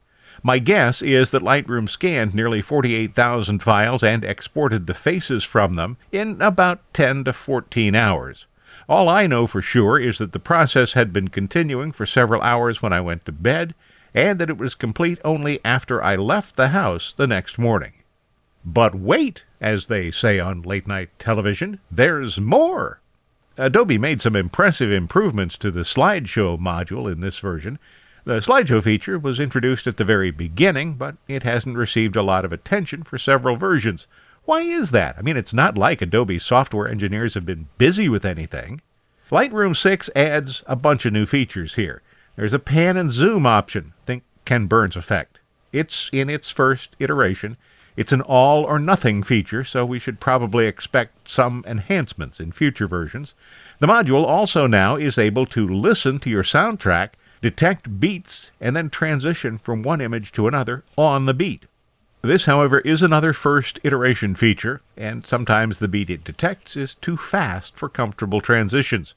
My 0.42 0.60
guess 0.60 1.02
is 1.02 1.32
that 1.32 1.42
Lightroom 1.42 1.90
scanned 1.90 2.34
nearly 2.34 2.62
48,000 2.62 3.62
files 3.62 4.02
and 4.02 4.24
exported 4.24 4.88
the 4.88 4.94
faces 4.94 5.44
from 5.44 5.76
them 5.76 5.98
in 6.14 6.42
about 6.42 6.80
10 6.94 7.26
to 7.26 7.34
14 7.34 7.96
hours. 7.96 8.46
All 8.88 9.10
I 9.10 9.28
know 9.28 9.46
for 9.46 9.62
sure 9.62 10.00
is 10.00 10.20
that 10.20 10.32
the 10.32 10.40
process 10.40 10.94
had 10.94 11.12
been 11.12 11.28
continuing 11.28 11.92
for 11.92 12.06
several 12.06 12.42
hours 12.42 12.82
when 12.82 12.94
I 12.94 13.02
went 13.02 13.26
to 13.26 13.34
bed, 13.34 13.76
and 14.14 14.40
that 14.40 14.50
it 14.50 14.58
was 14.58 14.74
complete 14.74 15.20
only 15.26 15.60
after 15.66 16.02
I 16.02 16.16
left 16.16 16.56
the 16.56 16.70
house 16.70 17.14
the 17.18 17.28
next 17.28 17.60
morning. 17.60 17.92
But 18.64 18.96
wait, 18.96 19.44
as 19.60 19.88
they 19.88 20.12
say 20.12 20.40
on 20.40 20.62
late 20.62 20.88
night 20.88 21.10
television, 21.18 21.80
there's 21.90 22.40
more. 22.40 23.00
Adobe 23.58 23.98
made 23.98 24.22
some 24.22 24.36
impressive 24.36 24.92
improvements 24.92 25.58
to 25.58 25.72
the 25.72 25.82
slideshow 25.82 26.60
module 26.60 27.12
in 27.12 27.22
this 27.22 27.40
version. 27.40 27.80
The 28.24 28.40
slideshow 28.40 28.84
feature 28.84 29.18
was 29.18 29.40
introduced 29.40 29.88
at 29.88 29.98
the 29.98 30.06
very 30.06 30.32
beginning, 30.32 30.94
but 30.94 31.16
it 31.28 31.44
hasn't 31.44 31.78
received 31.78 32.16
a 32.16 32.24
lot 32.24 32.46
of 32.46 32.54
attention 32.54 33.04
for 33.04 33.18
several 33.18 33.56
versions. 33.58 34.06
Why 34.46 34.62
is 34.62 34.92
that? 34.92 35.16
I 35.18 35.22
mean, 35.22 35.38
it's 35.38 35.54
not 35.54 35.78
like 35.78 36.02
Adobe 36.02 36.40
software 36.40 36.88
engineers 36.88 37.34
have 37.34 37.46
been 37.46 37.68
busy 37.78 38.10
with 38.10 38.26
anything. 38.26 38.82
Lightroom 39.32 39.76
6 39.76 40.10
adds 40.16 40.64
a 40.68 40.76
bunch 40.76 41.06
of 41.06 41.14
new 41.14 41.26
features 41.26 41.76
here. 41.76 42.02
There's 42.36 42.54
a 42.54 42.60
pan 42.60 42.98
and 42.98 43.12
zoom 43.12 43.46
option. 43.46 43.94
Think 44.06 44.24
Ken 44.46 44.68
Burns 44.68 44.96
effect. 44.96 45.40
It's 45.72 46.10
in 46.12 46.30
its 46.30 46.50
first 46.50 46.96
iteration. 47.00 47.58
It's 47.96 48.12
an 48.12 48.22
all 48.22 48.64
or 48.64 48.80
nothing 48.80 49.24
feature, 49.24 49.64
so 49.64 49.86
we 49.86 50.00
should 50.00 50.20
probably 50.20 50.66
expect 50.66 51.30
some 51.30 51.64
enhancements 51.68 52.40
in 52.40 52.52
future 52.52 52.88
versions. 52.88 53.34
The 53.80 53.88
module 53.88 54.26
also 54.26 54.68
now 54.68 54.96
is 54.96 55.18
able 55.18 55.46
to 55.48 55.68
listen 55.68 56.20
to 56.20 56.30
your 56.30 56.44
soundtrack, 56.44 57.10
detect 57.42 58.00
beats, 58.00 58.52
and 58.62 58.76
then 58.76 58.90
transition 58.90 59.58
from 59.58 59.84
one 59.84 60.00
image 60.00 60.32
to 60.34 60.48
another 60.48 60.84
on 60.98 61.26
the 61.26 61.34
beat. 61.34 61.66
This, 62.22 62.46
however, 62.46 62.80
is 62.82 63.02
another 63.02 63.34
first 63.34 63.80
iteration 63.84 64.36
feature, 64.36 64.82
and 64.96 65.26
sometimes 65.26 65.80
the 65.80 65.88
beat 65.88 66.12
it 66.12 66.24
detects 66.24 66.78
is 66.78 66.96
too 66.96 67.18
fast 67.18 67.76
for 67.76 67.90
comfortable 67.90 68.42
transitions. 68.42 69.16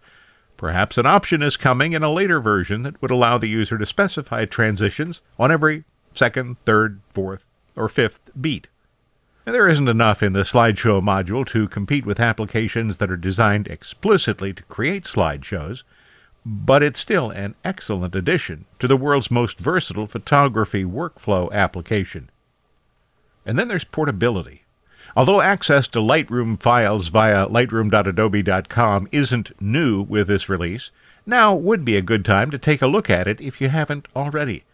Perhaps 0.56 0.96
an 0.96 1.04
option 1.04 1.42
is 1.42 1.58
coming 1.58 1.92
in 1.92 2.02
a 2.02 2.10
later 2.10 2.40
version 2.40 2.82
that 2.82 3.00
would 3.02 3.10
allow 3.10 3.36
the 3.36 3.48
user 3.48 3.76
to 3.76 3.84
specify 3.84 4.46
transitions 4.46 5.20
on 5.38 5.52
every 5.52 5.84
second, 6.14 6.56
third, 6.64 7.00
fourth, 7.12 7.44
or 7.76 7.88
fifth 7.88 8.30
beat. 8.40 8.66
There 9.44 9.68
isn't 9.68 9.88
enough 9.88 10.22
in 10.22 10.32
the 10.32 10.40
slideshow 10.40 11.02
module 11.02 11.46
to 11.48 11.68
compete 11.68 12.06
with 12.06 12.18
applications 12.18 12.96
that 12.96 13.10
are 13.10 13.16
designed 13.16 13.68
explicitly 13.68 14.54
to 14.54 14.62
create 14.64 15.04
slideshows, 15.04 15.82
but 16.46 16.82
it's 16.82 17.00
still 17.00 17.30
an 17.30 17.54
excellent 17.64 18.14
addition 18.14 18.64
to 18.78 18.88
the 18.88 18.96
world's 18.96 19.30
most 19.30 19.58
versatile 19.58 20.06
photography 20.06 20.84
workflow 20.84 21.52
application. 21.52 22.30
And 23.44 23.58
then 23.58 23.68
there's 23.68 23.84
portability. 23.84 24.62
Although 25.16 25.42
access 25.42 25.86
to 25.88 25.98
Lightroom 26.00 26.60
files 26.60 27.08
via 27.08 27.46
lightroom.adobe.com 27.46 29.08
isn't 29.12 29.62
new 29.62 30.02
with 30.02 30.26
this 30.26 30.48
release, 30.48 30.90
now 31.26 31.54
would 31.54 31.84
be 31.84 31.96
a 31.96 32.02
good 32.02 32.24
time 32.24 32.50
to 32.50 32.58
take 32.58 32.82
a 32.82 32.86
look 32.86 33.08
at 33.08 33.28
it 33.28 33.40
if 33.40 33.60
you 33.60 33.68
haven't 33.68 34.08
already. 34.16 34.64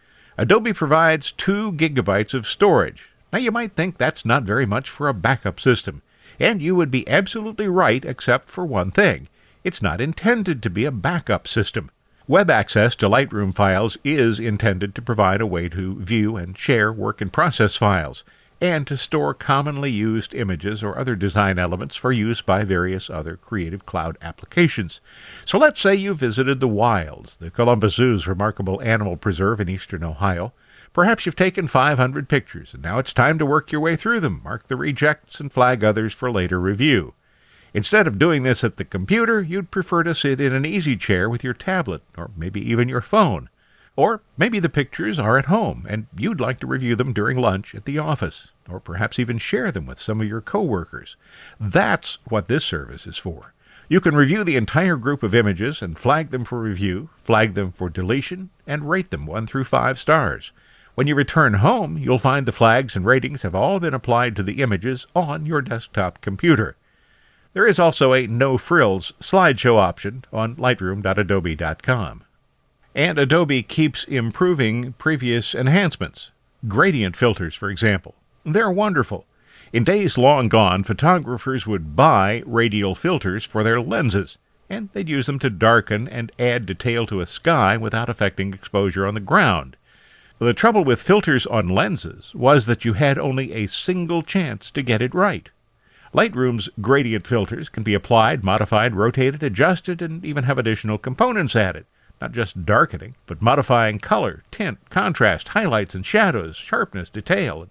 Adobe 0.41 0.73
provides 0.73 1.33
2 1.33 1.73
gigabytes 1.73 2.33
of 2.33 2.47
storage. 2.47 3.09
Now 3.31 3.37
you 3.37 3.51
might 3.51 3.75
think 3.75 3.99
that's 3.99 4.25
not 4.25 4.41
very 4.41 4.65
much 4.65 4.89
for 4.89 5.07
a 5.07 5.13
backup 5.13 5.59
system, 5.59 6.01
and 6.39 6.63
you 6.63 6.75
would 6.75 6.89
be 6.89 7.07
absolutely 7.07 7.67
right 7.67 8.03
except 8.03 8.49
for 8.49 8.65
one 8.65 8.89
thing. 8.89 9.27
It's 9.63 9.83
not 9.83 10.01
intended 10.01 10.63
to 10.63 10.69
be 10.71 10.83
a 10.83 10.91
backup 10.91 11.47
system. 11.47 11.91
Web 12.27 12.49
access 12.49 12.95
to 12.95 13.07
Lightroom 13.07 13.53
files 13.53 13.99
is 14.03 14.39
intended 14.39 14.95
to 14.95 15.01
provide 15.03 15.41
a 15.41 15.45
way 15.45 15.69
to 15.69 15.99
view 15.99 16.37
and 16.37 16.57
share 16.57 16.91
work 16.91 17.21
in 17.21 17.29
process 17.29 17.75
files 17.75 18.23
and 18.61 18.85
to 18.85 18.95
store 18.95 19.33
commonly 19.33 19.89
used 19.89 20.35
images 20.35 20.83
or 20.83 20.97
other 20.97 21.15
design 21.15 21.57
elements 21.57 21.95
for 21.95 22.11
use 22.11 22.41
by 22.41 22.63
various 22.63 23.09
other 23.09 23.35
Creative 23.35 23.87
Cloud 23.87 24.19
applications. 24.21 25.01
So 25.45 25.57
let's 25.57 25.81
say 25.81 25.95
you 25.95 26.13
visited 26.13 26.59
the 26.59 26.67
wilds, 26.67 27.35
the 27.39 27.49
Columbus 27.49 27.95
Zoo's 27.95 28.27
remarkable 28.27 28.79
animal 28.83 29.17
preserve 29.17 29.59
in 29.59 29.67
eastern 29.67 30.03
Ohio. 30.03 30.53
Perhaps 30.93 31.25
you've 31.25 31.35
taken 31.35 31.67
500 31.67 32.29
pictures, 32.29 32.69
and 32.73 32.83
now 32.83 32.99
it's 32.99 33.13
time 33.13 33.39
to 33.39 33.45
work 33.45 33.71
your 33.71 33.81
way 33.81 33.95
through 33.95 34.19
them, 34.19 34.41
mark 34.43 34.67
the 34.67 34.75
rejects, 34.75 35.39
and 35.39 35.51
flag 35.51 35.83
others 35.83 36.13
for 36.13 36.31
later 36.31 36.59
review. 36.59 37.15
Instead 37.73 38.05
of 38.05 38.19
doing 38.19 38.43
this 38.43 38.63
at 38.63 38.77
the 38.77 38.85
computer, 38.85 39.41
you'd 39.41 39.71
prefer 39.71 40.03
to 40.03 40.13
sit 40.13 40.39
in 40.39 40.53
an 40.53 40.65
easy 40.65 40.95
chair 40.95 41.29
with 41.29 41.43
your 41.43 41.53
tablet, 41.53 42.03
or 42.15 42.29
maybe 42.35 42.61
even 42.61 42.89
your 42.89 43.01
phone. 43.01 43.49
Or 43.95 44.21
maybe 44.37 44.59
the 44.59 44.69
pictures 44.69 45.19
are 45.19 45.37
at 45.37 45.45
home 45.45 45.85
and 45.89 46.07
you'd 46.17 46.39
like 46.39 46.59
to 46.61 46.67
review 46.67 46.95
them 46.95 47.13
during 47.13 47.37
lunch 47.37 47.75
at 47.75 47.85
the 47.85 47.99
office, 47.99 48.50
or 48.69 48.79
perhaps 48.79 49.19
even 49.19 49.37
share 49.37 49.71
them 49.71 49.85
with 49.85 49.99
some 49.99 50.21
of 50.21 50.27
your 50.27 50.41
coworkers. 50.41 51.15
That's 51.59 52.17
what 52.25 52.47
this 52.47 52.63
service 52.63 53.05
is 53.07 53.17
for. 53.17 53.53
You 53.89 53.99
can 53.99 54.15
review 54.15 54.43
the 54.43 54.55
entire 54.55 54.95
group 54.95 55.21
of 55.21 55.35
images 55.35 55.81
and 55.81 55.99
flag 55.99 56.31
them 56.31 56.45
for 56.45 56.61
review, 56.61 57.09
flag 57.23 57.55
them 57.55 57.71
for 57.71 57.89
deletion, 57.89 58.49
and 58.65 58.89
rate 58.89 59.11
them 59.11 59.25
1 59.25 59.47
through 59.47 59.65
5 59.65 59.99
stars. 59.99 60.51
When 60.95 61.07
you 61.07 61.15
return 61.15 61.55
home, 61.55 61.97
you'll 61.97 62.19
find 62.19 62.45
the 62.45 62.51
flags 62.51 62.95
and 62.95 63.05
ratings 63.05 63.41
have 63.41 63.55
all 63.55 63.79
been 63.79 63.93
applied 63.93 64.35
to 64.35 64.43
the 64.43 64.61
images 64.61 65.07
on 65.15 65.45
your 65.45 65.61
desktop 65.61 66.21
computer. 66.21 66.77
There 67.53 67.67
is 67.67 67.79
also 67.79 68.13
a 68.13 68.27
no 68.27 68.57
frills 68.57 69.13
slideshow 69.19 69.77
option 69.77 70.23
on 70.31 70.55
lightroom.adobe.com. 70.55 72.23
And 72.93 73.19
Adobe 73.19 73.63
keeps 73.63 74.03
improving 74.05 74.93
previous 74.93 75.55
enhancements. 75.55 76.31
Gradient 76.67 77.15
filters, 77.15 77.55
for 77.55 77.69
example. 77.69 78.15
They're 78.45 78.71
wonderful. 78.71 79.25
In 79.71 79.83
days 79.83 80.17
long 80.17 80.49
gone, 80.49 80.83
photographers 80.83 81.65
would 81.67 81.95
buy 81.95 82.43
radial 82.45 82.95
filters 82.95 83.45
for 83.45 83.63
their 83.63 83.79
lenses, 83.79 84.37
and 84.69 84.89
they'd 84.93 85.09
use 85.09 85.27
them 85.27 85.39
to 85.39 85.49
darken 85.49 86.07
and 86.07 86.31
add 86.39 86.65
detail 86.65 87.05
to 87.07 87.21
a 87.21 87.27
sky 87.27 87.77
without 87.77 88.09
affecting 88.09 88.53
exposure 88.53 89.05
on 89.05 89.13
the 89.13 89.19
ground. 89.19 89.77
The 90.39 90.53
trouble 90.53 90.83
with 90.83 91.01
filters 91.01 91.45
on 91.45 91.69
lenses 91.69 92.31
was 92.33 92.65
that 92.65 92.83
you 92.83 92.93
had 92.93 93.19
only 93.19 93.53
a 93.53 93.67
single 93.67 94.23
chance 94.23 94.71
to 94.71 94.81
get 94.81 95.01
it 95.01 95.13
right. 95.13 95.49
Lightroom's 96.13 96.67
gradient 96.81 97.27
filters 97.27 97.69
can 97.69 97.83
be 97.83 97.93
applied, 97.93 98.43
modified, 98.43 98.95
rotated, 98.95 99.43
adjusted, 99.43 100.01
and 100.01 100.25
even 100.25 100.45
have 100.45 100.57
additional 100.57 100.97
components 100.97 101.55
added. 101.55 101.85
Not 102.19 102.31
just 102.33 102.65
darkening, 102.65 103.15
but 103.27 103.41
modifying 103.41 103.99
color, 103.99 104.43
tint, 104.51 104.79
contrast, 104.89 105.49
highlights 105.49 105.95
and 105.95 106.05
shadows, 106.05 106.57
sharpness, 106.57 107.09
detail. 107.09 107.67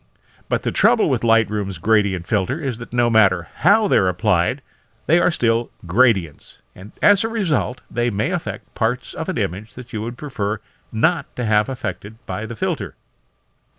But 0.50 0.64
the 0.64 0.72
trouble 0.72 1.08
with 1.08 1.22
Lightroom's 1.22 1.78
gradient 1.78 2.26
filter 2.26 2.60
is 2.60 2.78
that 2.78 2.92
no 2.92 3.08
matter 3.08 3.46
how 3.58 3.86
they're 3.86 4.08
applied, 4.08 4.62
they 5.06 5.20
are 5.20 5.30
still 5.30 5.70
gradients. 5.86 6.58
And 6.74 6.90
as 7.00 7.22
a 7.22 7.28
result, 7.28 7.82
they 7.88 8.10
may 8.10 8.32
affect 8.32 8.74
parts 8.74 9.14
of 9.14 9.28
an 9.28 9.38
image 9.38 9.74
that 9.74 9.92
you 9.92 10.02
would 10.02 10.18
prefer 10.18 10.60
not 10.90 11.24
to 11.36 11.44
have 11.44 11.68
affected 11.68 12.16
by 12.26 12.46
the 12.46 12.56
filter. 12.56 12.96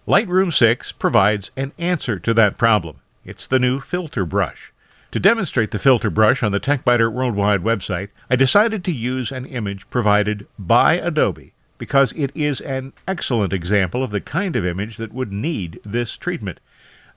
Lightroom 0.08 0.54
6 0.54 0.94
provides 0.94 1.51
an 1.58 1.74
answer 1.78 2.18
to 2.20 2.34
that 2.36 2.58
problem. 2.58 3.01
It's 3.25 3.48
the 3.48 3.60
new 3.60 3.82
filter 3.82 4.25
brush. 4.25 4.72
To 5.12 5.20
demonstrate 5.20 5.72
the 5.72 5.80
filter 5.80 6.10
brush 6.10 6.42
on 6.42 6.54
the 6.54 6.62
TechByter 6.62 7.12
Worldwide 7.12 7.63
website, 7.63 8.12
I 8.30 8.38
decided 8.38 8.86
to 8.86 8.94
use 8.94 9.30
an 9.30 9.46
image 9.46 9.90
provided 9.90 10.48
by 10.58 10.94
Adobe 10.94 11.50
because 11.81 12.13
it 12.15 12.29
is 12.35 12.61
an 12.61 12.93
excellent 13.07 13.51
example 13.51 14.03
of 14.03 14.11
the 14.11 14.21
kind 14.21 14.55
of 14.55 14.63
image 14.63 14.97
that 14.97 15.11
would 15.11 15.31
need 15.31 15.79
this 15.83 16.15
treatment. 16.15 16.59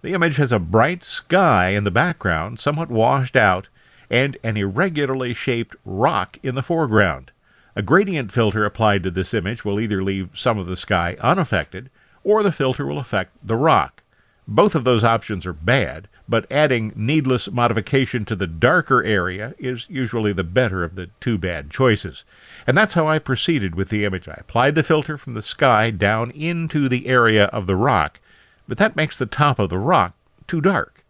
The 0.00 0.14
image 0.14 0.37
has 0.37 0.52
a 0.52 0.59
bright 0.59 1.04
sky 1.04 1.68
in 1.68 1.85
the 1.85 1.90
background, 1.90 2.59
somewhat 2.59 2.88
washed 2.90 3.37
out, 3.37 3.68
and 4.09 4.38
an 4.42 4.56
irregularly 4.56 5.35
shaped 5.35 5.76
rock 5.85 6.38
in 6.42 6.54
the 6.54 6.62
foreground. 6.62 7.30
A 7.76 7.83
gradient 7.83 8.33
filter 8.33 8.64
applied 8.64 9.02
to 9.02 9.11
this 9.11 9.35
image 9.35 9.66
will 9.66 9.78
either 9.78 10.02
leave 10.02 10.30
some 10.33 10.56
of 10.59 10.66
the 10.66 10.78
sky 10.78 11.18
unaffected, 11.21 11.90
or 12.23 12.42
the 12.42 12.50
filter 12.50 12.87
will 12.87 12.99
affect 12.99 13.37
the 13.47 13.56
rock. 13.56 14.02
Both 14.49 14.75
of 14.75 14.85
those 14.85 15.04
options 15.04 15.44
are 15.44 15.52
bad, 15.52 16.09
but 16.28 16.50
adding 16.50 16.93
needless 16.97 17.50
modification 17.50 18.25
to 18.25 18.37
the 18.37 18.47
darker 18.47 19.02
area 19.02 19.54
is 19.59 19.87
usually 19.90 20.33
the 20.33 20.45
better 20.45 20.83
of 20.83 20.95
the 20.95 21.11
two 21.21 21.37
bad 21.37 21.71
choices. 21.71 22.25
And 22.66 22.76
that's 22.76 22.95
how 22.95 23.07
I 23.07 23.19
proceeded 23.19 23.75
with 23.75 23.90
the 23.90 24.04
image. 24.04 24.28
I 24.28 24.37
applied 24.38 24.75
the 24.75 24.83
filter 24.83 25.19
from 25.19 25.35
the 25.35 25.43
sky 25.43 25.90
down 25.90 26.31
into 26.31 26.88
the 26.88 27.07
area 27.07 27.45
of 27.47 27.66
the 27.66 27.76
rock, 27.76 28.21
but 28.66 28.78
that 28.78 28.97
makes 28.97 29.19
the 29.19 29.26
top 29.26 29.59
of 29.59 29.69
the 29.69 29.78
rock 29.78 30.14
too 30.49 30.61
dark. 30.61 31.04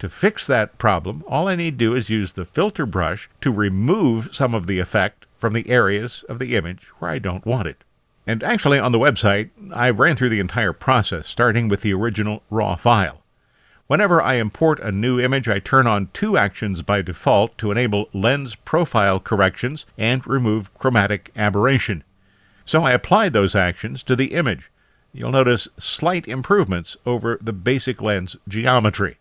To 0.00 0.08
fix 0.08 0.46
that 0.46 0.78
problem, 0.78 1.24
all 1.28 1.48
I 1.48 1.56
need 1.56 1.78
to 1.78 1.84
do 1.84 1.94
is 1.94 2.08
use 2.08 2.32
the 2.32 2.46
filter 2.46 2.86
brush 2.86 3.28
to 3.42 3.50
remove 3.50 4.30
some 4.32 4.54
of 4.54 4.66
the 4.66 4.78
effect 4.78 5.26
from 5.38 5.52
the 5.52 5.68
areas 5.68 6.24
of 6.28 6.38
the 6.38 6.56
image 6.56 6.84
where 6.98 7.10
I 7.10 7.18
don't 7.18 7.46
want 7.46 7.68
it. 7.68 7.84
And 8.26 8.42
actually, 8.42 8.78
on 8.78 8.92
the 8.92 8.98
website, 8.98 9.50
I 9.72 9.90
ran 9.90 10.16
through 10.16 10.28
the 10.28 10.40
entire 10.40 10.72
process, 10.72 11.26
starting 11.26 11.68
with 11.68 11.80
the 11.80 11.94
original 11.94 12.42
RAW 12.50 12.76
file. 12.76 13.19
Whenever 13.90 14.22
I 14.22 14.34
import 14.34 14.78
a 14.78 14.92
new 14.92 15.18
image, 15.18 15.48
I 15.48 15.58
turn 15.58 15.88
on 15.88 16.10
two 16.12 16.36
actions 16.36 16.80
by 16.80 17.02
default 17.02 17.58
to 17.58 17.72
enable 17.72 18.08
lens 18.12 18.54
profile 18.54 19.18
corrections 19.18 19.84
and 19.98 20.24
remove 20.28 20.72
chromatic 20.74 21.32
aberration. 21.34 22.04
So 22.64 22.84
I 22.84 22.92
applied 22.92 23.32
those 23.32 23.56
actions 23.56 24.04
to 24.04 24.14
the 24.14 24.32
image. 24.32 24.70
You'll 25.12 25.32
notice 25.32 25.66
slight 25.76 26.28
improvements 26.28 26.96
over 27.04 27.36
the 27.42 27.52
basic 27.52 28.00
lens 28.00 28.36
geometry. 28.46 29.18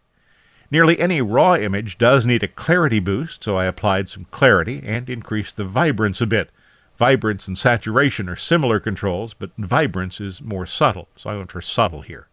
Nearly 0.70 1.00
any 1.00 1.20
raw 1.20 1.56
image 1.56 1.98
does 1.98 2.28
need 2.28 2.44
a 2.44 2.48
clarity 2.48 3.00
boost, 3.00 3.44
so 3.44 3.58
I 3.58 3.66
applied 3.66 4.08
some 4.08 4.28
clarity 4.30 4.84
and 4.86 5.10
increased 5.10 5.58
the 5.58 5.66
vibrance 5.66 6.22
a 6.22 6.28
bit. 6.28 6.52
Vibrance 6.96 7.48
and 7.48 7.58
saturation 7.58 8.30
are 8.30 8.36
similar 8.36 8.80
controls, 8.80 9.34
but 9.34 9.50
vibrance 9.58 10.22
is 10.22 10.44
more 10.44 10.68
subtle, 10.68 11.08
so 11.16 11.32
I 11.32 11.38
went 11.38 11.52
for 11.52 11.60
subtle 11.60 12.02
here. 12.02 12.29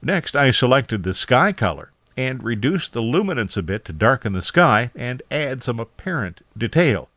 Next, 0.00 0.36
I 0.36 0.50
selected 0.50 1.02
the 1.02 1.14
sky 1.14 1.52
color 1.52 1.90
and 2.16 2.42
reduced 2.42 2.92
the 2.92 3.00
luminance 3.00 3.56
a 3.56 3.62
bit 3.62 3.84
to 3.84 3.92
darken 3.92 4.32
the 4.32 4.42
sky 4.42 4.90
and 4.94 5.22
add 5.30 5.62
some 5.62 5.78
apparent 5.78 6.42
detail. 6.56 7.08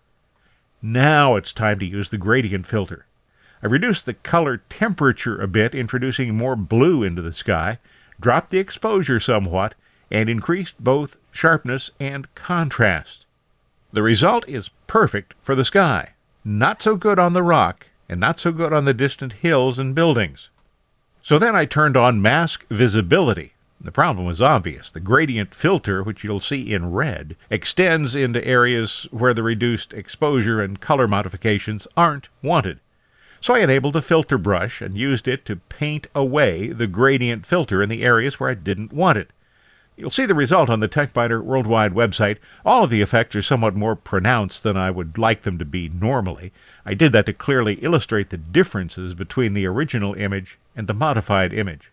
Now 0.82 1.36
it's 1.36 1.52
time 1.52 1.80
to 1.80 1.86
use 1.86 2.10
the 2.10 2.18
gradient 2.18 2.66
filter. 2.66 3.06
I 3.64 3.68
reduced 3.68 4.06
the 4.06 4.16
color 4.16 4.58
temperature 4.70 5.40
a 5.40 5.48
bit, 5.48 5.76
introducing 5.76 6.36
more 6.36 6.56
blue 6.56 7.04
into 7.04 7.22
the 7.22 7.34
sky, 7.34 7.78
dropped 8.20 8.50
the 8.50 8.58
exposure 8.58 9.20
somewhat, 9.20 9.76
and 10.10 10.30
increased 10.30 10.84
both 10.84 11.18
sharpness 11.32 11.92
and 12.00 12.34
contrast. 12.34 13.26
The 13.94 14.02
result 14.02 14.48
is 14.48 14.72
perfect 14.88 15.36
for 15.42 15.54
the 15.54 15.66
sky. 15.66 16.14
Not 16.44 16.82
so 16.82 16.96
good 16.96 17.20
on 17.20 17.34
the 17.34 17.44
rock, 17.44 17.88
and 18.10 18.20
not 18.20 18.40
so 18.40 18.52
good 18.52 18.74
on 18.74 18.86
the 18.86 18.94
distant 18.94 19.34
hills 19.34 19.78
and 19.78 19.94
buildings. 19.94 20.50
So 21.24 21.38
then 21.38 21.56
I 21.56 21.66
turned 21.66 21.96
on 21.96 22.22
mask 22.22 22.66
visibility. 22.70 23.54
The 23.80 23.92
problem 23.92 24.26
was 24.26 24.42
obvious. 24.42 24.92
The 24.92 25.00
gradient 25.00 25.56
filter, 25.56 26.04
which 26.04 26.24
you'll 26.24 26.40
see 26.40 26.74
in 26.74 26.92
red, 26.92 27.36
extends 27.50 28.14
into 28.14 28.46
areas 28.46 29.08
where 29.12 29.34
the 29.34 29.44
reduced 29.44 29.94
exposure 29.94 30.62
and 30.62 30.80
color 30.80 31.08
modifications 31.08 31.88
aren't 31.98 32.30
wanted. 32.44 32.80
So 33.40 33.56
I 33.56 33.60
enabled 33.60 33.94
the 33.94 34.04
filter 34.04 34.38
brush 34.38 34.82
and 34.82 34.96
used 34.96 35.28
it 35.28 35.46
to 35.46 35.56
paint 35.56 36.08
away 36.14 36.68
the 36.68 36.86
gradient 36.86 37.46
filter 37.48 37.82
in 37.82 37.90
the 37.90 38.04
areas 38.04 38.40
where 38.40 38.52
I 38.52 38.54
didn't 38.54 38.94
want 38.94 39.18
it. 39.18 39.32
You'll 39.98 40.10
see 40.10 40.26
the 40.26 40.34
result 40.34 40.70
on 40.70 40.80
the 40.80 40.90
TechByter 40.90 41.44
Worldwide 41.44 41.94
website. 41.94 42.38
All 42.66 42.84
of 42.84 42.90
the 42.90 43.02
effects 43.02 43.36
are 43.36 43.42
somewhat 43.42 43.76
more 43.76 43.96
pronounced 43.96 44.64
than 44.64 44.78
I 44.78 44.90
would 44.90 45.18
like 45.18 45.44
them 45.44 45.58
to 45.60 45.66
be 45.66 45.90
normally. 45.90 46.54
I 46.86 46.94
did 46.94 47.12
that 47.12 47.26
to 47.28 47.34
clearly 47.34 47.76
illustrate 47.76 48.30
the 48.30 48.38
differences 48.38 49.14
between 49.14 49.54
the 49.54 49.68
original 49.68 50.14
image 50.16 50.58
and 50.76 50.88
the 50.88 50.94
modified 50.94 51.54
image. 51.54 51.92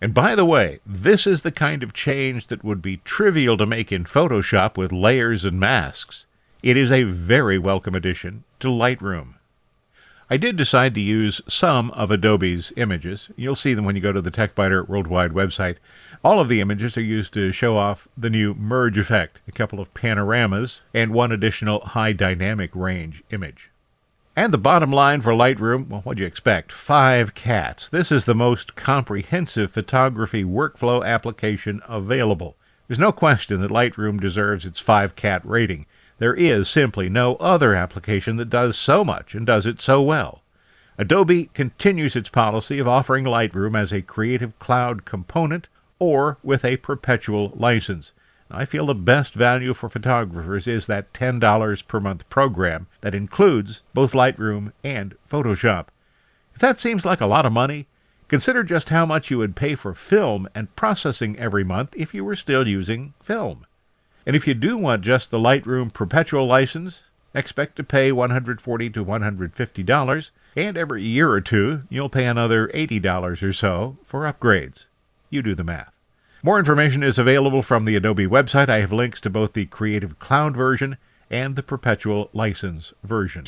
And 0.00 0.14
by 0.14 0.34
the 0.34 0.46
way, 0.46 0.80
this 0.86 1.26
is 1.26 1.42
the 1.42 1.52
kind 1.52 1.82
of 1.82 1.92
change 1.92 2.46
that 2.46 2.64
would 2.64 2.80
be 2.80 2.96
trivial 2.98 3.58
to 3.58 3.66
make 3.66 3.92
in 3.92 4.04
Photoshop 4.04 4.78
with 4.78 4.92
layers 4.92 5.44
and 5.44 5.60
masks. 5.60 6.24
It 6.62 6.76
is 6.76 6.90
a 6.90 7.02
very 7.04 7.58
welcome 7.58 7.94
addition 7.94 8.44
to 8.60 8.68
Lightroom. 8.68 9.34
I 10.32 10.36
did 10.36 10.56
decide 10.56 10.94
to 10.94 11.00
use 11.00 11.40
some 11.48 11.90
of 11.90 12.12
Adobe's 12.12 12.72
images. 12.76 13.30
You'll 13.34 13.56
see 13.56 13.74
them 13.74 13.84
when 13.84 13.96
you 13.96 14.00
go 14.00 14.12
to 14.12 14.22
the 14.22 14.30
TechByter 14.30 14.88
Worldwide 14.88 15.32
website. 15.32 15.78
All 16.22 16.38
of 16.38 16.48
the 16.48 16.60
images 16.60 16.96
are 16.96 17.02
used 17.02 17.32
to 17.32 17.50
show 17.50 17.76
off 17.76 18.06
the 18.16 18.30
new 18.30 18.54
merge 18.54 18.96
effect, 18.96 19.40
a 19.48 19.52
couple 19.52 19.80
of 19.80 19.92
panoramas, 19.92 20.82
and 20.94 21.12
one 21.12 21.32
additional 21.32 21.80
high 21.80 22.12
dynamic 22.12 22.70
range 22.76 23.24
image. 23.32 23.70
And 24.36 24.54
the 24.54 24.58
bottom 24.58 24.92
line 24.92 25.20
for 25.20 25.32
Lightroom, 25.32 25.88
well, 25.88 26.02
what 26.02 26.16
do 26.16 26.20
you 26.20 26.28
expect? 26.28 26.70
Five 26.70 27.34
cats. 27.34 27.88
This 27.88 28.12
is 28.12 28.24
the 28.24 28.34
most 28.34 28.76
comprehensive 28.76 29.72
photography 29.72 30.44
workflow 30.44 31.04
application 31.04 31.80
available. 31.88 32.54
There's 32.86 33.00
no 33.00 33.10
question 33.10 33.60
that 33.62 33.72
Lightroom 33.72 34.20
deserves 34.20 34.64
its 34.64 34.78
five 34.78 35.16
cat 35.16 35.42
rating. 35.44 35.86
There 36.20 36.34
is 36.34 36.68
simply 36.68 37.08
no 37.08 37.36
other 37.36 37.74
application 37.74 38.36
that 38.36 38.50
does 38.50 38.76
so 38.76 39.02
much 39.02 39.34
and 39.34 39.46
does 39.46 39.64
it 39.64 39.80
so 39.80 40.02
well. 40.02 40.42
Adobe 40.98 41.48
continues 41.54 42.14
its 42.14 42.28
policy 42.28 42.78
of 42.78 42.86
offering 42.86 43.24
Lightroom 43.24 43.74
as 43.74 43.90
a 43.90 44.02
Creative 44.02 44.56
Cloud 44.58 45.06
component 45.06 45.68
or 45.98 46.36
with 46.42 46.62
a 46.62 46.76
perpetual 46.76 47.54
license. 47.56 48.12
I 48.50 48.66
feel 48.66 48.84
the 48.84 48.94
best 48.94 49.32
value 49.32 49.72
for 49.72 49.88
photographers 49.88 50.66
is 50.66 50.86
that 50.88 51.14
$10 51.14 51.88
per 51.88 52.00
month 52.00 52.28
program 52.28 52.86
that 53.00 53.14
includes 53.14 53.80
both 53.94 54.12
Lightroom 54.12 54.72
and 54.84 55.14
Photoshop. 55.26 55.86
If 56.54 56.60
that 56.60 56.78
seems 56.78 57.06
like 57.06 57.22
a 57.22 57.26
lot 57.26 57.46
of 57.46 57.52
money, 57.52 57.86
consider 58.28 58.62
just 58.62 58.90
how 58.90 59.06
much 59.06 59.30
you 59.30 59.38
would 59.38 59.56
pay 59.56 59.74
for 59.74 59.94
film 59.94 60.50
and 60.54 60.76
processing 60.76 61.38
every 61.38 61.64
month 61.64 61.94
if 61.96 62.12
you 62.12 62.26
were 62.26 62.36
still 62.36 62.68
using 62.68 63.14
film. 63.22 63.64
And 64.26 64.36
if 64.36 64.46
you 64.46 64.54
do 64.54 64.76
want 64.76 65.02
just 65.02 65.30
the 65.30 65.38
Lightroom 65.38 65.92
perpetual 65.92 66.46
license, 66.46 67.00
expect 67.34 67.76
to 67.76 67.84
pay 67.84 68.12
140 68.12 68.90
to 68.90 69.04
$150, 69.04 70.30
and 70.56 70.76
every 70.76 71.02
year 71.02 71.30
or 71.30 71.40
two 71.40 71.82
you'll 71.88 72.08
pay 72.08 72.26
another 72.26 72.68
$80 72.68 73.42
or 73.42 73.52
so 73.52 73.96
for 74.04 74.30
upgrades. 74.30 74.84
You 75.30 75.42
do 75.42 75.54
the 75.54 75.64
math. 75.64 75.92
More 76.42 76.58
information 76.58 77.02
is 77.02 77.18
available 77.18 77.62
from 77.62 77.84
the 77.84 77.96
Adobe 77.96 78.26
website. 78.26 78.68
I 78.68 78.80
have 78.80 78.92
links 78.92 79.20
to 79.22 79.30
both 79.30 79.52
the 79.52 79.66
Creative 79.66 80.18
Cloud 80.18 80.56
version 80.56 80.96
and 81.30 81.54
the 81.54 81.62
perpetual 81.62 82.30
license 82.32 82.92
version. 83.04 83.44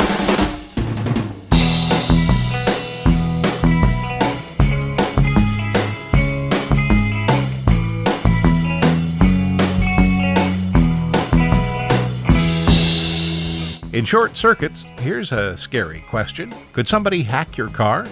In 14.02 14.06
short 14.06 14.36
circuits, 14.36 14.82
here's 14.98 15.30
a 15.30 15.56
scary 15.56 16.00
question 16.10 16.52
Could 16.72 16.88
somebody 16.88 17.22
hack 17.22 17.56
your 17.56 17.68
car? 17.68 18.08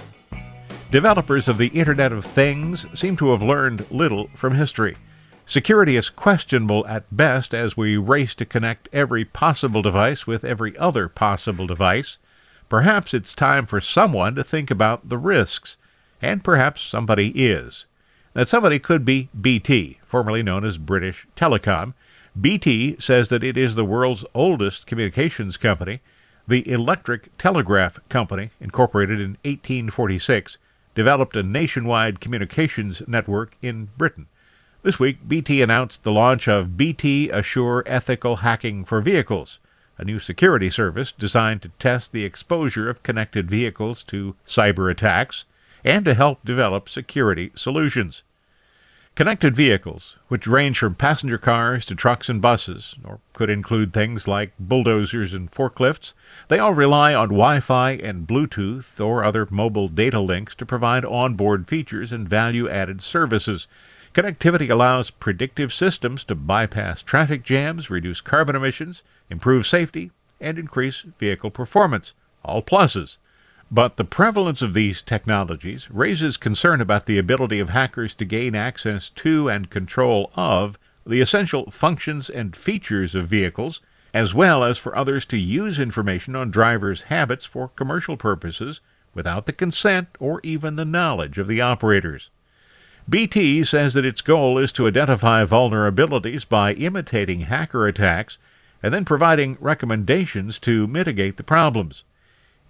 Developers 0.92 1.48
of 1.48 1.59
the 1.59 1.66
Internet 1.66 2.12
of 2.12 2.24
Things 2.24 2.87
seem 2.94 3.16
to 3.16 3.33
have 3.33 3.42
learned 3.42 3.90
little 3.90 4.31
from 4.37 4.55
history. 4.55 4.96
Security 5.46 5.96
is 5.96 6.09
questionable 6.09 6.87
at 6.87 7.16
best 7.16 7.53
as 7.53 7.76
we 7.76 7.96
race 7.96 8.37
to 8.37 8.44
connect 8.44 8.88
every 8.92 9.24
possible 9.24 9.83
device 9.83 10.29
with 10.29 10.44
every 10.44 10.79
other 10.79 11.09
possible 11.09 11.66
device. 11.66 12.18
Perhaps 12.68 13.12
it's 13.12 13.35
time 13.35 13.66
for 13.66 13.81
someone 13.81 14.37
to 14.37 14.44
think 14.44 14.70
about 14.70 15.09
the 15.09 15.18
risks, 15.18 15.76
and 16.22 16.44
perhaps 16.44 16.83
somebody 16.83 17.31
is. 17.31 17.87
That 18.35 18.46
somebody 18.46 18.79
could 18.79 19.05
be 19.05 19.29
BT, 19.40 19.98
formerly 20.07 20.44
known 20.44 20.64
as 20.64 20.79
British 20.79 21.26
Telecom. 21.37 21.94
BT 22.40 22.96
says 22.98 23.29
that 23.29 23.44
it 23.44 23.59
is 23.59 23.74
the 23.74 23.85
world's 23.85 24.24
oldest 24.35 24.87
communications 24.87 25.57
company. 25.59 26.00
The 26.48 26.66
Electric 26.70 27.37
Telegraph 27.37 27.98
Company, 28.09 28.50
incorporated 28.61 29.20
in 29.20 29.37
1846, 29.42 30.57
developed 30.94 31.37
a 31.37 31.42
nationwide 31.42 32.20
communications 32.20 33.03
network 33.07 33.57
in 33.61 33.90
Britain. 33.98 34.26
This 34.83 34.98
week, 34.98 35.29
BT 35.29 35.61
announced 35.61 36.03
the 36.03 36.12
launch 36.12 36.48
of 36.48 36.79
BT 36.79 37.29
Assure 37.29 37.83
Ethical 37.85 38.37
Hacking 38.37 38.87
for 38.87 39.03
Vehicles, 39.03 39.59
a 39.98 40.05
new 40.05 40.18
security 40.18 40.70
service 40.70 41.12
designed 41.12 41.61
to 41.62 41.72
test 41.79 42.12
the 42.12 42.24
exposure 42.24 42.88
of 42.88 43.03
connected 43.03 43.50
vehicles 43.50 44.03
to 44.05 44.35
cyber 44.48 44.90
attacks 44.90 45.44
and 45.85 46.07
to 46.07 46.14
help 46.14 46.42
develop 46.42 46.88
security 46.88 47.53
solutions. 47.55 48.22
Connected 49.14 49.55
vehicles, 49.55 50.16
which 50.29 50.46
range 50.46 50.79
from 50.79 50.94
passenger 50.94 51.37
cars 51.37 51.85
to 51.87 51.94
trucks 51.94 52.29
and 52.29 52.40
buses, 52.40 52.94
or 53.05 53.20
could 53.33 53.51
include 53.51 53.92
things 53.92 54.27
like 54.27 54.53
bulldozers 54.59 55.35
and 55.35 55.51
forklifts, 55.51 56.14
they 56.49 56.59
all 56.59 56.73
rely 56.73 57.14
on 57.14 57.29
Wi 57.29 57.61
Fi 57.61 57.92
and 57.92 58.27
Bluetooth 58.27 58.99
or 58.99 59.23
other 59.23 59.46
mobile 59.51 59.88
data 59.88 60.20
links 60.20 60.55
to 60.55 60.64
provide 60.64 61.05
onboard 61.05 61.68
features 61.68 62.12
and 62.12 62.29
value 62.29 62.68
added 62.68 63.03
services 63.03 63.66
Connectivity 64.12 64.68
allows 64.68 65.11
predictive 65.11 65.73
systems 65.73 66.25
to 66.25 66.35
bypass 66.35 67.01
traffic 67.01 67.44
jams, 67.44 67.90
reduce 67.90 68.20
carbon 68.20 68.57
emissions, 68.57 69.03
improve 69.31 69.68
safety, 69.68 70.11
and 70.40 70.59
increase 70.59 71.05
vehicle 71.20 71.51
performance. 71.51 72.12
All 72.44 72.61
pluses. 72.61 73.18
But 73.72 73.96
the 73.96 74.04
prevalence 74.04 74.62
of 74.62 74.74
these 74.74 75.00
technologies 75.00 75.88
raises 75.92 76.37
concern 76.37 76.80
about 76.80 77.06
the 77.06 77.18
ability 77.18 77.61
of 77.61 77.68
hackers 77.68 78.14
to 78.14 78.24
gain 78.24 78.56
access 78.56 79.11
to 79.11 79.48
and 79.48 79.70
control 79.70 80.33
of 80.35 80.76
the 81.06 81.20
essential 81.20 81.70
functions 81.70 82.28
and 82.28 82.56
features 82.56 83.14
of 83.14 83.28
vehicles, 83.28 83.80
as 84.12 84.35
well 84.35 84.64
as 84.64 84.76
for 84.76 84.96
others 84.96 85.24
to 85.26 85.38
use 85.38 85.78
information 85.78 86.35
on 86.35 86.50
drivers' 86.50 87.02
habits 87.02 87.44
for 87.44 87.68
commercial 87.68 88.16
purposes 88.16 88.80
without 89.14 89.46
the 89.46 89.52
consent 89.52 90.09
or 90.18 90.40
even 90.42 90.74
the 90.74 90.85
knowledge 90.85 91.38
of 91.38 91.46
the 91.46 91.61
operators. 91.61 92.28
BT 93.09 93.62
says 93.62 93.94
that 93.94 94.04
its 94.04 94.20
goal 94.20 94.59
is 94.59 94.72
to 94.72 94.88
identify 94.88 95.44
vulnerabilities 95.44 96.48
by 96.48 96.74
imitating 96.74 97.42
hacker 97.42 97.87
attacks 97.87 98.37
and 98.83 98.92
then 98.92 99.04
providing 99.04 99.56
recommendations 99.61 100.59
to 100.59 100.88
mitigate 100.88 101.37
the 101.37 101.44
problems. 101.44 102.02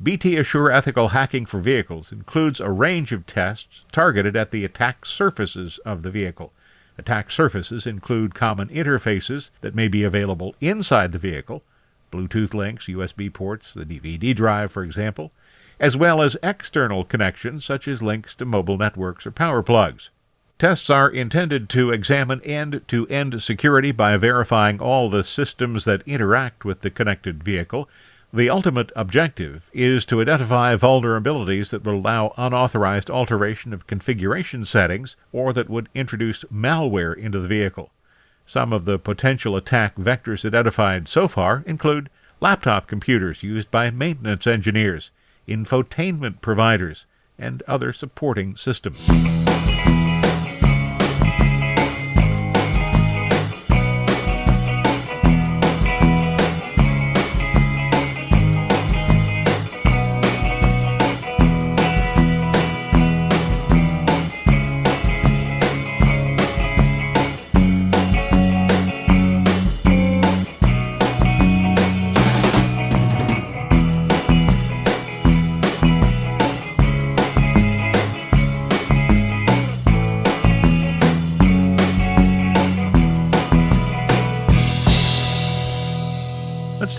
BT 0.03 0.39
Assure 0.39 0.71
Ethical 0.71 1.09
Hacking 1.09 1.45
for 1.45 1.61
Vehicles 1.61 2.11
includes 2.11 2.59
a 2.59 2.71
range 2.71 3.13
of 3.13 3.27
tests 3.27 3.83
targeted 3.93 4.35
at 4.35 4.51
the 4.51 4.65
attack 4.65 5.05
surfaces 5.05 5.79
of 5.85 6.03
the 6.03 6.11
vehicle. 6.11 6.55
Attack 6.97 7.31
surfaces 7.31 7.87
include 7.87 8.35
common 8.35 8.69
interfaces 8.69 9.51
that 9.61 9.75
may 9.75 9.89
be 9.89 10.03
available 10.03 10.55
inside 10.61 11.13
the 11.13 11.19
vehicle, 11.19 11.63
Bluetooth 12.11 12.55
links, 12.55 12.87
USB 12.87 13.33
ports, 13.33 13.75
the 13.75 13.85
DVD 13.85 14.35
drive, 14.35 14.73
for 14.73 14.83
example, 14.83 15.33
as 15.79 15.99
well 15.99 16.23
as 16.23 16.37
external 16.43 17.05
connections 17.05 17.65
such 17.65 17.87
as 17.87 18.03
links 18.03 18.35
to 18.35 18.45
mobile 18.45 18.79
networks 18.79 19.27
or 19.27 19.31
power 19.31 19.63
plugs. 19.63 20.09
Tests 20.59 20.91
are 20.91 21.09
intended 21.09 21.71
to 21.71 21.91
examine 21.91 22.43
end 22.43 22.83
to 22.89 23.07
end 23.09 23.43
security 23.43 23.93
by 23.93 24.17
verifying 24.17 24.79
all 24.79 25.09
the 25.09 25.25
systems 25.25 25.85
that 25.85 26.03
interact 26.07 26.65
with 26.65 26.81
the 26.81 26.91
connected 26.91 27.43
vehicle. 27.43 27.89
The 28.33 28.49
ultimate 28.49 28.93
objective 28.95 29.69
is 29.73 30.05
to 30.07 30.21
identify 30.21 30.77
vulnerabilities 30.77 31.71
that 31.71 31.85
would 31.85 31.95
allow 31.97 32.33
unauthorized 32.37 33.11
alteration 33.11 33.73
of 33.73 33.89
configuration 33.89 34.65
settings 34.65 35.17
or 35.33 35.53
that 35.53 35.69
would 35.69 35.89
introduce 35.97 36.45
malware 36.45 37.17
into 37.17 37.41
the 37.41 37.49
vehicle. 37.49 37.91
Some 38.47 38.73
of 38.73 38.85
the 38.85 39.01
potential 39.01 39.57
attack 39.57 39.97
vectors 39.97 40.45
identified 40.45 41.09
so 41.09 41.27
far 41.27 41.65
include 41.67 42.09
laptop 42.41 42.87
computers 42.87 43.43
used 43.43 43.69
by 43.69 43.91
maintenance 43.91 44.47
engineers, 44.47 45.11
infotainment 45.49 46.41
providers, 46.41 47.07
and 47.37 47.65
other 47.67 47.93
supporting 47.93 48.57
systems. 48.57 49.40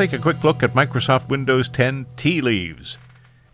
Take 0.01 0.13
a 0.13 0.17
quick 0.17 0.43
look 0.43 0.63
at 0.63 0.73
Microsoft 0.73 1.29
Windows 1.29 1.69
10 1.69 2.07
tea 2.17 2.41
leaves. 2.41 2.97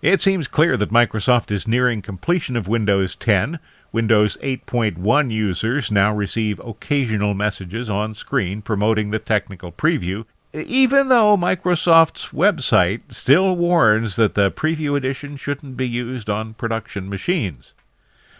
It 0.01 0.21
seems 0.21 0.47
clear 0.47 0.77
that 0.77 0.93
Microsoft 0.93 1.51
is 1.51 1.67
nearing 1.67 2.01
completion 2.01 2.55
of 2.55 2.69
Windows 2.69 3.17
10. 3.17 3.59
Windows 3.91 4.37
8.1 4.41 5.29
users 5.29 5.91
now 5.91 6.15
receive 6.15 6.61
occasional 6.61 7.33
messages 7.33 7.89
on 7.89 8.13
screen 8.13 8.61
promoting 8.61 9.11
the 9.11 9.19
technical 9.19 9.73
preview, 9.73 10.23
even 10.53 11.09
though 11.09 11.35
Microsoft's 11.35 12.27
website 12.27 13.01
still 13.13 13.53
warns 13.53 14.15
that 14.15 14.35
the 14.35 14.49
preview 14.49 14.95
edition 14.95 15.35
shouldn't 15.35 15.75
be 15.75 15.85
used 15.85 16.29
on 16.29 16.53
production 16.53 17.09
machines. 17.09 17.73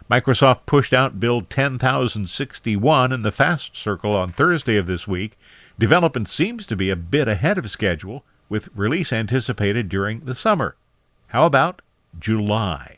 Microsoft 0.10 0.60
pushed 0.66 0.94
out 0.94 1.20
Build 1.20 1.50
10061 1.50 3.12
in 3.12 3.24
the 3.24 3.34
Fast 3.34 3.76
Circle 3.76 4.16
on 4.16 4.32
Thursday 4.32 4.78
of 4.78 4.88
this 4.88 5.10
week, 5.10 5.38
Development 5.80 6.28
seems 6.28 6.66
to 6.66 6.76
be 6.76 6.90
a 6.90 6.96
bit 6.96 7.28
ahead 7.28 7.58
of 7.58 7.70
schedule, 7.70 8.24
with 8.50 8.70
release 8.76 9.14
anticipated 9.14 9.90
during 9.90 10.22
the 10.22 10.34
summer. 10.34 10.76
How 11.28 11.46
about 11.46 11.82
July? 12.20 12.98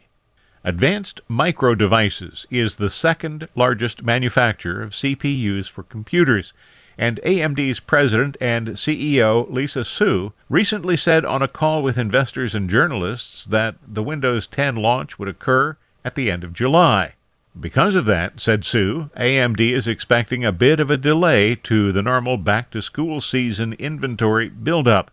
Advanced 0.64 1.20
Micro 1.28 1.76
Devices 1.76 2.46
is 2.50 2.76
the 2.76 2.90
second 2.90 3.50
largest 3.56 4.04
manufacturer 4.04 4.82
of 4.82 4.92
CPUs 4.92 5.68
for 5.70 5.84
computers, 5.84 6.54
and 6.98 7.20
AMD's 7.26 7.80
president 7.80 8.38
and 8.40 8.70
CEO 8.70 9.52
Lisa 9.52 9.84
Su 9.84 10.32
recently 10.50 10.96
said 10.96 11.26
on 11.26 11.42
a 11.42 11.48
call 11.48 11.84
with 11.84 11.98
investors 11.98 12.56
and 12.56 12.70
journalists 12.70 13.46
that 13.46 13.76
the 13.86 14.04
Windows 14.04 14.48
10 14.48 14.76
launch 14.76 15.20
would 15.20 15.28
occur 15.28 15.76
at 16.06 16.16
the 16.16 16.32
end 16.32 16.44
of 16.44 16.54
July. 16.54 17.14
Because 17.60 17.96
of 17.96 18.06
that, 18.06 18.40
said 18.40 18.64
Su, 18.64 19.10
AMD 19.18 19.60
is 19.60 19.86
expecting 19.86 20.46
a 20.46 20.52
bit 20.52 20.80
of 20.80 20.90
a 20.90 20.96
delay 20.96 21.56
to 21.56 21.92
the 21.92 22.02
normal 22.02 22.38
back 22.38 22.72
to 22.72 22.82
school 22.82 23.20
season 23.20 23.74
inventory 23.74 24.48
buildup. 24.48 25.12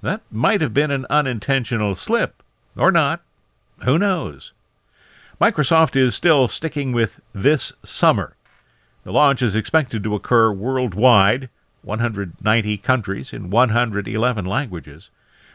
That 0.00 0.20
might 0.30 0.60
have 0.60 0.72
been 0.72 0.92
an 0.92 1.04
unintentional 1.10 1.96
slip, 1.96 2.44
or 2.76 2.92
not. 2.92 3.22
Who 3.84 3.98
knows? 3.98 4.52
Microsoft 5.40 5.96
is 5.96 6.14
still 6.14 6.46
sticking 6.46 6.92
with 6.92 7.18
this 7.32 7.72
summer. 7.84 8.36
The 9.02 9.12
launch 9.12 9.42
is 9.42 9.56
expected 9.56 10.04
to 10.04 10.14
occur 10.14 10.52
worldwide, 10.52 11.48
190 11.82 12.76
countries 12.78 13.32
in 13.32 13.50
111 13.50 14.44
languages, 14.44 15.08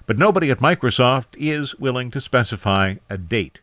but 0.06 0.18
nobody 0.18 0.52
at 0.52 0.60
Microsoft 0.60 1.38
is 1.38 1.76
willing 1.76 2.12
to 2.12 2.20
specify 2.20 2.96
a 3.10 3.18
date. 3.18 3.60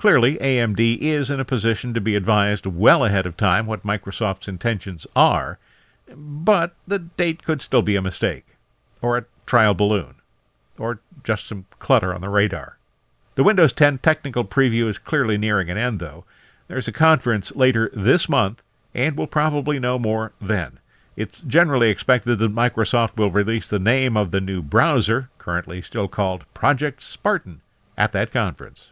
Clearly, 0.00 0.38
AMD 0.38 0.96
is 1.02 1.28
in 1.28 1.40
a 1.40 1.44
position 1.44 1.92
to 1.92 2.00
be 2.00 2.16
advised 2.16 2.64
well 2.64 3.04
ahead 3.04 3.26
of 3.26 3.36
time 3.36 3.66
what 3.66 3.84
Microsoft's 3.84 4.48
intentions 4.48 5.06
are, 5.14 5.58
but 6.16 6.74
the 6.88 7.00
date 7.00 7.44
could 7.44 7.60
still 7.60 7.82
be 7.82 7.96
a 7.96 8.00
mistake, 8.00 8.46
or 9.02 9.18
a 9.18 9.26
trial 9.44 9.74
balloon, 9.74 10.14
or 10.78 11.00
just 11.22 11.46
some 11.46 11.66
clutter 11.80 12.14
on 12.14 12.22
the 12.22 12.30
radar. 12.30 12.78
The 13.34 13.44
Windows 13.44 13.74
10 13.74 13.98
technical 13.98 14.42
preview 14.42 14.88
is 14.88 14.96
clearly 14.96 15.36
nearing 15.36 15.68
an 15.68 15.76
end, 15.76 16.00
though. 16.00 16.24
There's 16.66 16.88
a 16.88 16.92
conference 16.92 17.54
later 17.54 17.90
this 17.92 18.26
month, 18.26 18.62
and 18.94 19.18
we'll 19.18 19.26
probably 19.26 19.78
know 19.78 19.98
more 19.98 20.32
then. 20.40 20.78
It's 21.14 21.40
generally 21.40 21.90
expected 21.90 22.38
that 22.38 22.54
Microsoft 22.54 23.18
will 23.18 23.30
release 23.30 23.68
the 23.68 23.78
name 23.78 24.16
of 24.16 24.30
the 24.30 24.40
new 24.40 24.62
browser, 24.62 25.28
currently 25.36 25.82
still 25.82 26.08
called 26.08 26.46
Project 26.54 27.02
Spartan, 27.02 27.60
at 27.98 28.12
that 28.12 28.32
conference. 28.32 28.89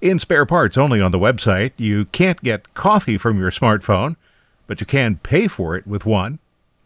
In 0.00 0.18
spare 0.18 0.46
parts 0.46 0.78
only 0.78 0.98
on 0.98 1.12
the 1.12 1.18
website, 1.18 1.72
you 1.76 2.06
can't 2.06 2.42
get 2.42 2.72
coffee 2.72 3.18
from 3.18 3.38
your 3.38 3.50
smartphone, 3.50 4.16
but 4.66 4.80
you 4.80 4.86
can 4.86 5.16
pay 5.16 5.46
for 5.46 5.76
it 5.76 5.86
with 5.86 6.06
one. 6.06 6.38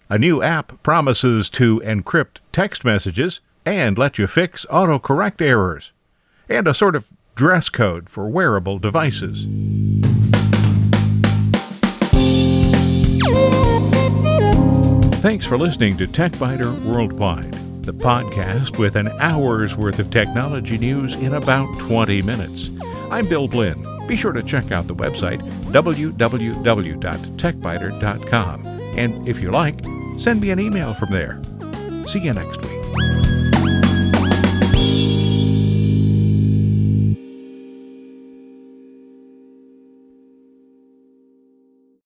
A 0.09 0.18
new 0.18 0.42
app 0.42 0.83
promises 0.83 1.48
to 1.50 1.81
encrypt 1.85 2.38
text 2.53 2.85
messages 2.85 3.38
and 3.64 3.96
let 3.96 4.18
you 4.18 4.27
fix 4.27 4.66
autocorrect 4.68 5.40
errors, 5.40 5.92
and 6.48 6.66
a 6.66 6.74
sort 6.74 6.96
of 6.96 7.07
dress 7.37 7.68
code 7.68 8.11
for 8.11 8.29
wearable 8.29 8.81
devices. 8.81 9.46
Thanks 15.22 15.46
for 15.46 15.57
listening 15.57 15.96
to 15.98 16.07
TechByter 16.07 16.85
Worldwide, 16.85 17.55
the 17.85 17.94
podcast 17.94 18.77
with 18.81 18.96
an 18.96 19.07
hour's 19.20 19.77
worth 19.77 20.00
of 20.00 20.11
technology 20.11 20.79
news 20.79 21.14
in 21.14 21.35
about 21.35 21.68
20 21.79 22.20
minutes. 22.22 22.70
I'm 23.14 23.29
Bill 23.29 23.46
Blinn. 23.46 23.81
Be 24.09 24.16
sure 24.16 24.33
to 24.33 24.42
check 24.42 24.72
out 24.72 24.88
the 24.88 24.94
website 24.96 25.40
www.techbyter.com. 25.70 28.66
And 28.98 29.29
if 29.29 29.40
you 29.40 29.53
like, 29.53 29.85
send 30.18 30.40
me 30.40 30.50
an 30.50 30.59
email 30.59 30.94
from 30.94 31.12
there. 31.12 31.40
See 32.07 32.18
you 32.18 32.33
next 32.33 32.61
week. 32.61 32.84